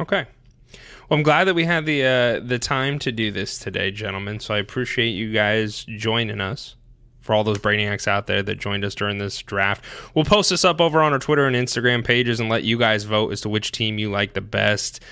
[0.00, 0.26] Okay.
[1.08, 4.40] Well, I'm glad that we had the uh, the time to do this today, gentlemen.
[4.40, 6.76] So I appreciate you guys joining us
[7.22, 9.84] for all those brainiacs out there that joined us during this draft.
[10.14, 13.04] We'll post this up over on our Twitter and Instagram pages and let you guys
[13.04, 15.02] vote as to which team you like the best.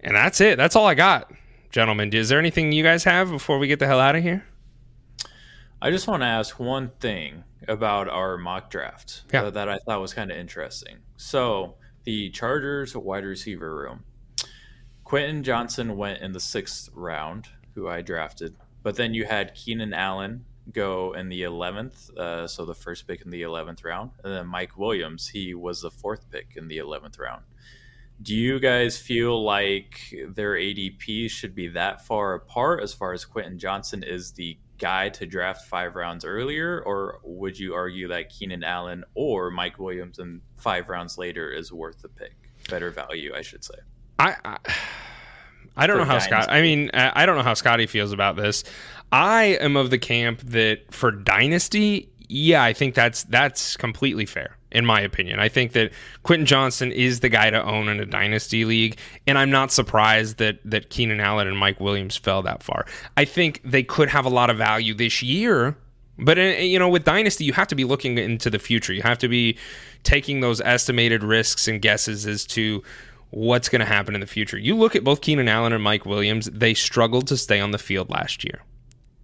[0.00, 0.56] And that's it.
[0.56, 1.30] That's all I got,
[1.70, 2.12] gentlemen.
[2.12, 4.44] Is there anything you guys have before we get the hell out of here?
[5.80, 9.50] I just want to ask one thing about our mock draft yeah.
[9.50, 10.98] that I thought was kind of interesting.
[11.16, 11.74] So,
[12.04, 14.04] the Chargers wide receiver room.
[15.04, 18.56] Quentin Johnston went in the sixth round, who I drafted.
[18.82, 23.22] But then you had Keenan Allen go in the 11th, uh, so the first pick
[23.22, 24.10] in the 11th round.
[24.22, 27.42] And then Mike Williams, he was the fourth pick in the 11th round.
[28.20, 33.24] Do you guys feel like their ADP should be that far apart as far as
[33.24, 36.82] Quentin Johnston is the guy to draft five rounds earlier?
[36.86, 41.72] Or would you argue that Keenan Allen or Mike Williams in five rounds later is
[41.72, 42.36] worth the pick?
[42.68, 43.74] Better value, I should say.
[44.20, 44.58] I, I...
[45.76, 46.46] I don't know how Scott.
[46.50, 48.64] I mean, I don't know how Scotty feels about this.
[49.10, 54.56] I am of the camp that for Dynasty, yeah, I think that's that's completely fair
[54.72, 55.38] in my opinion.
[55.38, 55.92] I think that
[56.22, 58.96] Quentin Johnston is the guy to own in a dynasty league,
[59.26, 62.86] and I'm not surprised that that Keenan Allen and Mike Williams fell that far.
[63.16, 65.76] I think they could have a lot of value this year,
[66.18, 68.92] but uh, you know, with dynasty, you have to be looking into the future.
[68.92, 69.58] You have to be
[70.02, 72.82] taking those estimated risks and guesses as to
[73.32, 74.56] what's going to happen in the future.
[74.56, 77.78] You look at both Keenan Allen and Mike Williams; they struggled to stay on the
[77.78, 78.62] field last year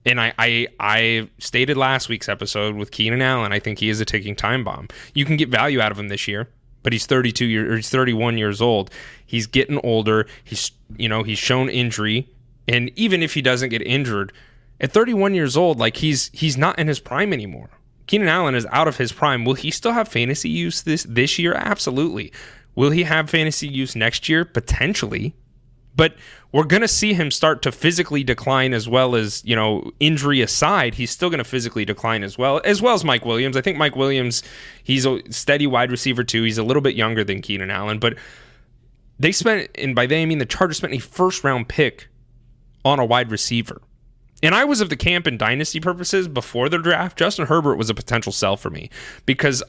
[0.08, 4.00] and I, I I stated last week's episode with Keenan Allen, I think he is
[4.00, 4.88] a ticking time bomb.
[5.14, 6.48] You can get value out of him this year,
[6.82, 8.90] but he's 32 years or he's 31 years old.
[9.26, 10.26] He's getting older.
[10.44, 12.28] He's you know he's shown injury,
[12.66, 14.32] and even if he doesn't get injured,
[14.80, 17.70] at 31 years old, like he's he's not in his prime anymore.
[18.06, 19.44] Keenan Allen is out of his prime.
[19.44, 21.52] Will he still have fantasy use this this year?
[21.54, 22.32] Absolutely.
[22.74, 24.44] Will he have fantasy use next year?
[24.44, 25.34] Potentially
[25.98, 26.14] but
[26.52, 30.40] we're going to see him start to physically decline as well as, you know, injury
[30.40, 33.56] aside, he's still going to physically decline as well, as well as Mike Williams.
[33.56, 34.44] I think Mike Williams,
[34.84, 36.44] he's a steady wide receiver too.
[36.44, 38.14] He's a little bit younger than Keenan Allen, but
[39.18, 42.06] they spent, and by they I mean the Chargers spent a first round pick
[42.84, 43.82] on a wide receiver.
[44.40, 47.18] And I was of the camp in dynasty purposes before the draft.
[47.18, 48.88] Justin Herbert was a potential sell for me
[49.26, 49.64] because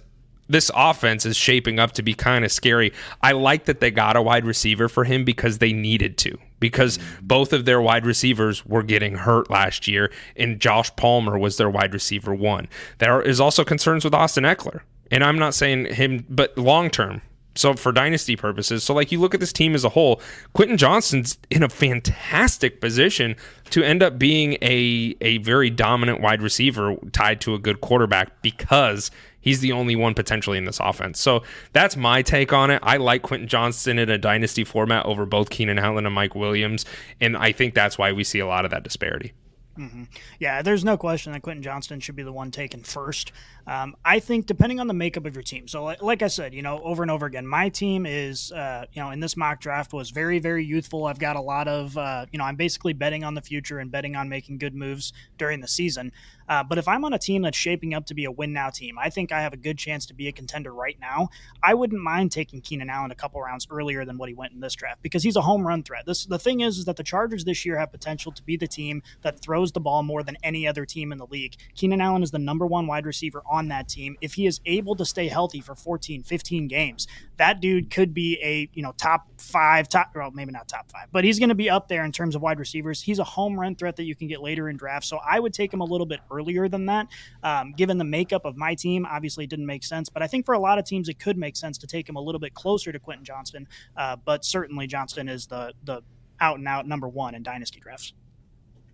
[0.50, 2.92] this offense is shaping up to be kind of scary.
[3.22, 6.38] I like that they got a wide receiver for him because they needed to.
[6.60, 11.56] Because both of their wide receivers were getting hurt last year, and Josh Palmer was
[11.56, 12.68] their wide receiver one.
[12.98, 17.22] There is also concerns with Austin Ekeler, And I'm not saying him, but long term,
[17.56, 20.22] so for dynasty purposes, so like you look at this team as a whole,
[20.54, 23.36] Quentin Johnston's in a fantastic position
[23.72, 28.42] to end up being a a very dominant wide receiver tied to a good quarterback
[28.42, 29.12] because
[29.42, 31.20] he's the only one potentially in this offense.
[31.20, 32.80] So that's my take on it.
[32.84, 36.86] I like Quentin Johnston in a dynasty format over both Keenan Allen and Mike Williams,
[37.20, 39.34] and I think that's why we see a lot of that disparity.
[39.80, 40.04] Mm-hmm.
[40.40, 43.32] Yeah, there's no question that Quentin Johnston should be the one taken first.
[43.66, 45.70] Um, I think depending on the makeup of your team.
[45.70, 48.86] So, like, like, I said, you know, over and over again, my team is, uh,
[48.92, 51.06] you know, in this mock draft was very, very youthful.
[51.06, 53.90] I've got a lot of, uh, you know, I'm basically betting on the future and
[53.90, 56.12] betting on making good moves during the season.
[56.50, 58.70] Uh, but if I'm on a team that's shaping up to be a win now
[58.72, 61.30] team, I think I have a good chance to be a contender right now.
[61.62, 64.60] I wouldn't mind taking Keenan Allen a couple rounds earlier than what he went in
[64.60, 66.06] this draft because he's a home run threat.
[66.06, 68.68] This the thing is, is that the Chargers this year have potential to be the
[68.68, 71.56] team that throws the ball more than any other team in the league.
[71.76, 74.18] Keenan Allen is the number one wide receiver on that team.
[74.20, 78.40] If he is able to stay healthy for 14, 15 games, that dude could be
[78.44, 81.56] a you know top five, top well maybe not top five, but he's going to
[81.56, 83.02] be up there in terms of wide receivers.
[83.02, 85.10] He's a home run threat that you can get later in drafts.
[85.10, 87.08] So I would take him a little bit earlier than that.
[87.44, 90.46] Um, given the makeup of my team, obviously it didn't make sense, but I think
[90.46, 92.54] for a lot of teams it could make sense to take him a little bit
[92.54, 93.68] closer to Quentin Johnston.
[93.96, 96.02] Uh, but certainly Johnston is the the
[96.42, 98.14] out and out number one in dynasty drafts.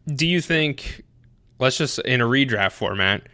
[0.08, 1.04] Do you think?
[1.58, 3.28] Let's just in a redraft format,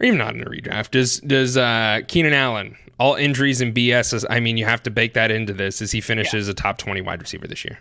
[0.00, 0.90] or even not in a redraft.
[0.90, 4.24] Does does uh, Keenan Allen all injuries and BS?
[4.28, 6.52] I mean, you have to bake that into this as he finishes yeah.
[6.52, 7.78] a top twenty wide receiver this year.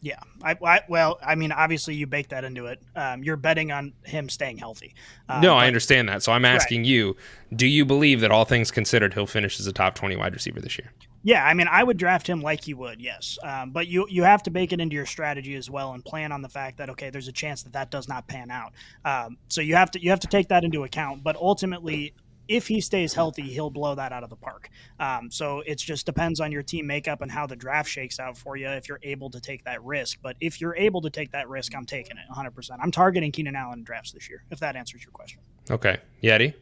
[0.00, 2.78] Yeah, I, I, well, I mean, obviously you bake that into it.
[2.94, 4.94] Um, you're betting on him staying healthy.
[5.30, 6.22] Uh, no, I understand that.
[6.22, 6.88] So I'm asking right.
[6.88, 7.16] you:
[7.56, 10.60] Do you believe that all things considered, he'll finish as a top 20 wide receiver
[10.60, 10.92] this year?
[11.26, 13.38] Yeah, I mean, I would draft him like you would, yes.
[13.42, 16.32] Um, but you you have to bake it into your strategy as well and plan
[16.32, 18.74] on the fact that okay, there's a chance that that does not pan out.
[19.06, 21.24] Um, so you have to you have to take that into account.
[21.24, 22.12] But ultimately,
[22.46, 24.68] if he stays healthy, he'll blow that out of the park.
[25.00, 28.36] Um, so it just depends on your team makeup and how the draft shakes out
[28.36, 30.18] for you if you're able to take that risk.
[30.22, 32.76] But if you're able to take that risk, I'm taking it 100%.
[32.82, 35.40] I'm targeting Keenan Allen in drafts this year, if that answers your question.
[35.70, 35.98] Okay.
[36.22, 36.52] Yeti?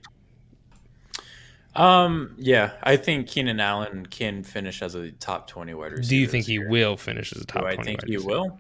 [1.74, 6.08] Um, yeah, I think Keenan Allen can finish as a top 20 wide receiver.
[6.08, 6.68] Do you think he year.
[6.68, 8.30] will finish as a top do 20 I think he receiver?
[8.30, 8.58] will?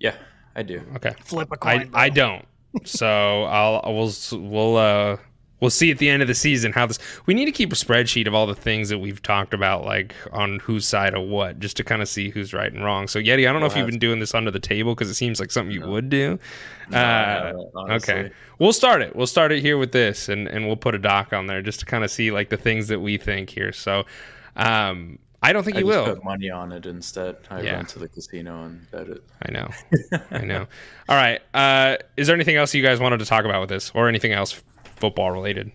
[0.00, 0.14] Yeah,
[0.54, 0.82] I do.
[0.96, 1.14] Okay.
[1.24, 1.90] Flip a coin.
[1.92, 2.44] I, I don't.
[2.84, 5.16] so I'll we'll we'll uh
[5.64, 7.74] we'll see at the end of the season how this we need to keep a
[7.74, 11.58] spreadsheet of all the things that we've talked about like on whose side of what
[11.58, 13.74] just to kind of see who's right and wrong so yeti i don't know if
[13.74, 15.88] you've been doing this under the table because it seems like something you no.
[15.88, 16.38] would do
[16.90, 20.76] no, uh, okay we'll start it we'll start it here with this and and we'll
[20.76, 23.16] put a doc on there just to kind of see like the things that we
[23.16, 24.04] think here so
[24.56, 26.06] um I don't think I you will.
[26.06, 27.36] Put money on it instead.
[27.50, 27.76] I yeah.
[27.76, 29.22] went to the casino and bet it.
[29.42, 29.68] I know.
[30.30, 30.66] I know.
[31.06, 31.42] All right.
[31.52, 34.32] Uh, is there anything else you guys wanted to talk about with this, or anything
[34.32, 34.62] else
[34.96, 35.72] football related?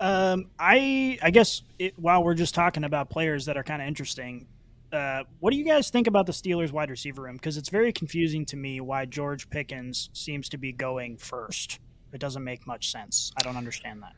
[0.00, 3.88] Um, I I guess it, while we're just talking about players that are kind of
[3.88, 4.46] interesting,
[4.92, 7.36] uh, what do you guys think about the Steelers wide receiver room?
[7.36, 11.80] Because it's very confusing to me why George Pickens seems to be going first.
[12.12, 13.30] It doesn't make much sense.
[13.38, 14.14] I don't understand that.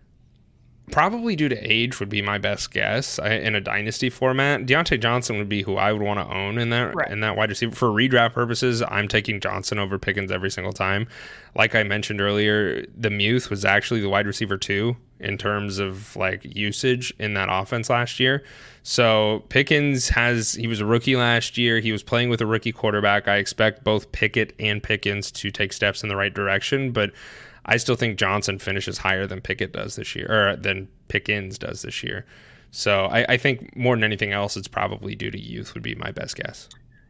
[0.92, 4.66] Probably due to age would be my best guess I, in a dynasty format.
[4.66, 7.10] Diontae Johnson would be who I would want to own in that right.
[7.10, 8.82] in that wide receiver for redraft purposes.
[8.82, 11.08] I'm taking Johnson over Pickens every single time.
[11.54, 16.14] Like I mentioned earlier, the Muth was actually the wide receiver too in terms of
[16.14, 18.44] like usage in that offense last year.
[18.82, 21.78] So Pickens has he was a rookie last year.
[21.78, 23.28] He was playing with a rookie quarterback.
[23.28, 27.12] I expect both Pickett and Pickens to take steps in the right direction, but
[27.64, 31.82] I still think Johnson finishes higher than Pickett does this year, or than Pickens does
[31.82, 32.26] this year.
[32.70, 35.74] So I, I, think more than anything else, it's probably due to youth.
[35.74, 36.68] Would be my best guess.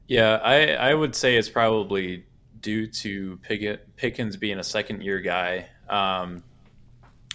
[0.09, 2.27] Yeah, I, I would say it's probably
[2.61, 5.69] due to Pickett, Pickens being a second year guy.
[5.89, 6.43] Um,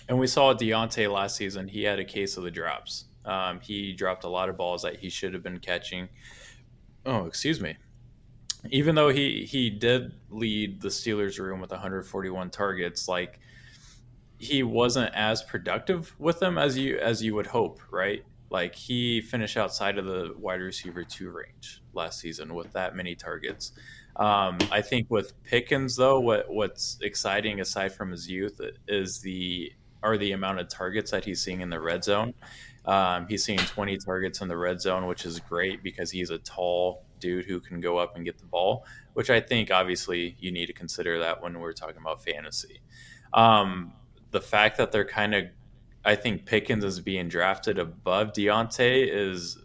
[0.10, 1.68] and we saw Diontae last season.
[1.68, 3.06] He had a case of the drops.
[3.26, 6.10] Um, he dropped a lot of balls that he should have been catching.
[7.06, 7.77] Oh, excuse me
[8.69, 13.39] even though he he did lead the Steelers room with 141 targets, like
[14.39, 18.23] he wasn't as productive with them as you as you would hope, right?
[18.49, 23.15] Like he finished outside of the wide receiver two range last season with that many
[23.15, 23.73] targets.
[24.15, 29.71] Um, I think with Pickens though, what what's exciting aside from his youth is the
[30.03, 32.34] are the amount of targets that he's seeing in the red zone.
[32.85, 36.38] Um, he's seeing 20 targets in the red zone, which is great because he's a
[36.38, 40.52] tall dude who can go up and get the ball, which I think obviously you
[40.52, 42.81] need to consider that when we're talking about fantasy.
[43.34, 43.94] Um,
[44.31, 45.45] the fact that they're kind of,
[46.06, 49.57] I think Pickens is being drafted above Diontae is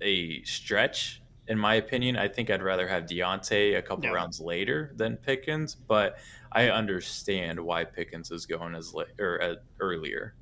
[0.00, 2.16] a stretch in my opinion.
[2.16, 4.12] I think I'd rather have Diontae a couple yeah.
[4.12, 6.18] rounds later than Pickens, but
[6.52, 10.34] I understand why Pickens is going as late or as earlier.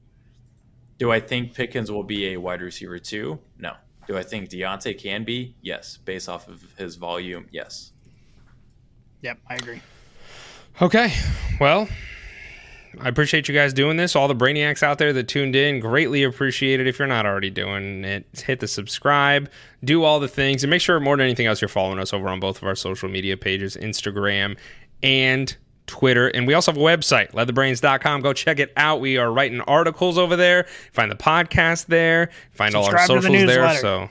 [0.99, 3.39] Do I think Pickens will be a wide receiver too?
[3.59, 3.75] No.
[4.11, 5.55] Do I think Diontae can be?
[5.63, 5.97] Yes.
[5.97, 7.93] Based off of his volume, yes.
[9.23, 9.81] Yep, I agree.
[10.83, 11.13] Okay.
[11.61, 11.87] Well,
[13.01, 14.17] I appreciate you guys doing this.
[14.17, 16.89] All the brainiacs out there that tuned in, greatly appreciate it.
[16.89, 19.49] If you're not already doing it, hit the subscribe,
[19.85, 22.29] do all the things, and make sure more than anything else you're following us over
[22.31, 24.59] on both of our social media pages, Instagram
[25.05, 25.57] and
[25.91, 26.29] Twitter.
[26.29, 28.23] And we also have a website, leatherbrainz.com.
[28.23, 29.01] Go check it out.
[29.01, 30.67] We are writing articles over there.
[30.93, 32.31] Find the podcast there.
[32.53, 33.77] Find Subscribe all our socials the there.
[33.79, 34.09] So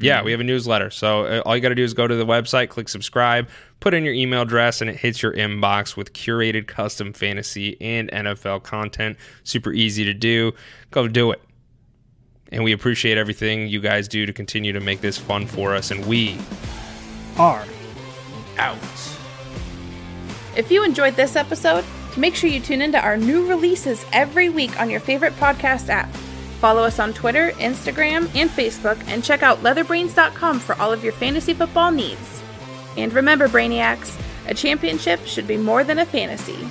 [0.00, 0.90] yeah, we have a newsletter.
[0.90, 3.48] So uh, all you got to do is go to the website, click subscribe,
[3.80, 8.10] put in your email address, and it hits your inbox with curated custom fantasy and
[8.10, 9.16] NFL content.
[9.44, 10.52] Super easy to do.
[10.90, 11.42] Go do it.
[12.52, 15.90] And we appreciate everything you guys do to continue to make this fun for us.
[15.90, 16.38] And we
[17.38, 17.64] are
[18.58, 19.09] out.
[20.56, 21.84] If you enjoyed this episode,
[22.16, 26.10] make sure you tune into our new releases every week on your favorite podcast app.
[26.60, 31.12] Follow us on Twitter, Instagram, and Facebook, and check out leatherbrainz.com for all of your
[31.12, 32.42] fantasy football needs.
[32.96, 36.68] And remember, Brainiacs, a championship should be more than a fantasy.